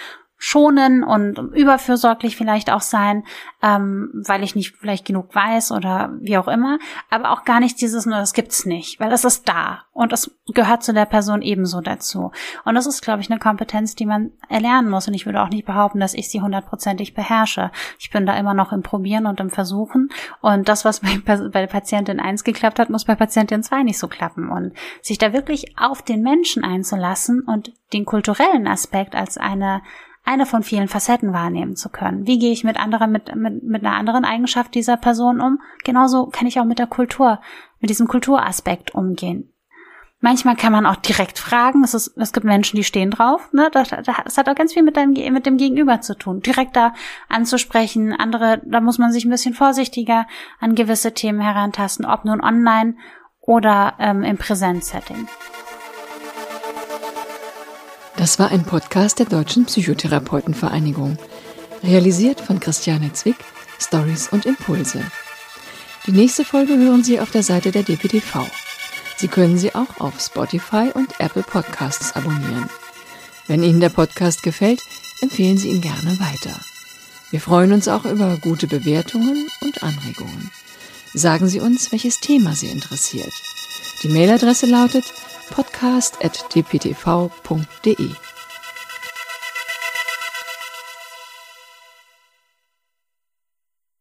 schonen 0.48 1.04
und 1.04 1.40
überfürsorglich 1.56 2.38
vielleicht 2.38 2.72
auch 2.72 2.82
sein, 2.82 3.24
ähm, 3.64 4.12
weil 4.28 4.44
ich 4.44 4.54
nicht 4.54 4.76
vielleicht 4.78 5.04
genug 5.04 5.34
weiß 5.34 5.72
oder 5.72 6.14
wie 6.20 6.38
auch 6.38 6.48
immer, 6.48 6.78
aber 7.10 7.32
auch 7.32 7.46
gar 7.46 7.60
nicht 7.60 7.82
dieses, 7.82 8.06
nur 8.06 8.18
das 8.18 8.34
gibt's 8.34 8.64
nicht, 8.64 9.00
weil 9.00 9.12
es 9.12 9.26
ist 9.26 9.50
da 9.50 9.86
und 9.92 10.14
es 10.14 10.38
gehört 10.54 10.84
zu 10.84 10.94
der 10.94 11.08
Person 11.08 11.42
ebenso 11.42 11.82
dazu. 11.82 12.32
Und 12.64 12.76
das 12.76 12.86
ist, 12.86 13.02
glaube 13.02 13.22
ich, 13.22 13.32
eine 13.32 13.40
Kompetenz, 13.40 13.96
die 13.96 14.06
man 14.06 14.34
erlernen 14.48 14.88
muss 14.88 15.08
und 15.08 15.16
ich 15.16 15.26
würde 15.26 15.42
auch 15.42 15.50
nicht 15.50 15.66
behaupten, 15.66 16.00
dass 16.00 16.14
ich 16.14 16.30
sie 16.30 16.42
hundertprozentig 16.42 17.16
beherrsche. 17.16 17.72
Ich 17.98 18.12
bin 18.12 18.28
da 18.28 18.38
immer 18.38 18.54
noch 18.54 18.72
im 18.72 18.84
Probieren 18.84 19.26
und 19.26 19.40
im 19.40 19.50
Versuchen 19.50 20.10
und 20.42 20.70
das, 20.70 20.86
was 20.86 21.00
bei, 21.00 21.38
bei 21.50 21.66
Patientin 21.66 22.20
1 22.20 22.44
geklappt 22.44 22.78
hat, 22.78 22.92
muss 22.92 23.06
bei 23.06 23.16
Patientin 23.16 23.64
2 23.64 23.82
nicht 23.82 23.98
so 23.98 24.08
klappen 24.08 24.52
und 24.52 24.74
sich 25.02 25.18
da 25.18 25.34
wirklich 25.34 25.76
auf 25.80 26.04
den 26.04 26.22
Menschen 26.22 26.64
einzulassen 26.64 27.42
und 27.42 27.74
den 27.94 28.06
kulturellen 28.06 28.68
Aspekt 28.68 29.16
als 29.16 29.40
eine 29.40 29.82
eine 30.26 30.46
von 30.46 30.64
vielen 30.64 30.88
Facetten 30.88 31.34
wahrnehmen 31.34 31.76
zu 31.76 31.90
können. 31.90 32.28
Wie 32.28 32.40
gehe 32.40 32.52
ich 32.52 32.64
mit 32.64 32.78
anderen, 32.78 33.12
mit, 33.12 33.34
mit, 33.36 33.64
mit 33.64 33.86
einer 33.86 33.96
anderen 33.96 34.26
Eigenschaft 34.26 34.74
dieser 34.74 34.98
Person 34.98 35.40
um? 35.40 35.62
Genauso 35.84 36.26
kann 36.28 36.48
ich 36.48 36.60
auch 36.60 36.66
mit 36.66 36.80
der 36.80 36.88
Kultur, 36.88 37.40
mit 37.80 37.90
diesem 37.90 38.08
Kulturaspekt 38.08 38.96
umgehen. 38.96 39.52
Manchmal 40.20 40.56
kann 40.56 40.72
man 40.72 40.88
auch 40.88 40.96
direkt 40.96 41.38
fragen. 41.38 41.84
Es, 41.84 41.94
ist, 41.94 42.18
es 42.18 42.34
gibt 42.34 42.46
Menschen, 42.46 42.78
die 42.78 42.84
stehen 42.84 43.12
drauf. 43.12 43.54
Ne? 43.54 43.70
Das, 43.72 43.90
das 43.90 44.38
hat 44.38 44.50
auch 44.50 44.56
ganz 44.56 44.74
viel 44.74 44.82
mit, 44.82 44.98
deinem, 44.98 45.12
mit 45.12 45.46
dem 45.46 45.58
Gegenüber 45.58 46.02
zu 46.02 46.18
tun. 46.18 46.42
Direkt 46.42 46.76
da 46.76 46.96
anzusprechen. 47.30 48.12
Andere, 48.12 48.60
da 48.66 48.82
muss 48.82 48.98
man 48.98 49.12
sich 49.12 49.26
ein 49.26 49.30
bisschen 49.30 49.54
vorsichtiger 49.54 50.26
an 50.60 50.74
gewisse 50.74 51.14
Themen 51.14 51.42
herantasten, 51.42 52.06
ob 52.06 52.26
nun 52.26 52.42
online 52.42 52.96
oder 53.40 53.94
ähm, 54.00 54.24
im 54.24 54.38
Präsenzsetting. 54.38 55.28
Das 58.18 58.40
war 58.40 58.50
ein 58.50 58.64
Podcast 58.64 59.20
der 59.20 59.26
Deutschen 59.26 59.66
Psychotherapeutenvereinigung, 59.66 61.18
realisiert 61.84 62.40
von 62.40 62.62
Christiane 62.62 63.12
Zwick, 63.12 63.36
Stories 63.78 64.30
und 64.30 64.46
Impulse. 64.46 65.02
Die 66.08 66.12
nächste 66.12 66.46
Folge 66.46 66.78
hören 66.78 67.04
Sie 67.04 67.20
auf 67.20 67.32
der 67.32 67.44
Seite 67.44 67.72
der 67.72 67.84
DPTV. 67.84 68.46
Sie 69.18 69.28
können 69.28 69.58
sie 69.58 69.76
auch 69.76 70.00
auf 70.00 70.20
Spotify 70.22 70.92
und 70.94 71.20
Apple 71.20 71.44
Podcasts 71.44 72.16
abonnieren. 72.16 72.70
Wenn 73.48 73.64
Ihnen 73.64 73.82
der 73.82 73.90
Podcast 73.90 74.44
gefällt, 74.44 74.82
empfehlen 75.22 75.58
Sie 75.58 75.70
ihn 75.70 75.82
gerne 75.82 76.18
weiter. 76.20 76.58
Wir 77.32 77.42
freuen 77.42 77.74
uns 77.74 77.90
auch 77.90 78.06
über 78.06 78.38
gute 78.38 78.68
Bewertungen 78.68 79.50
und 79.62 79.84
Anregungen. 79.84 80.52
Sagen 81.14 81.48
Sie 81.48 81.60
uns, 81.60 81.92
welches 81.92 82.22
Thema 82.22 82.56
Sie 82.56 82.68
interessiert. 82.68 83.32
Die 84.04 84.10
Mailadresse 84.10 84.68
lautet 84.68 85.06
podcast.dptv.de. 85.52 88.25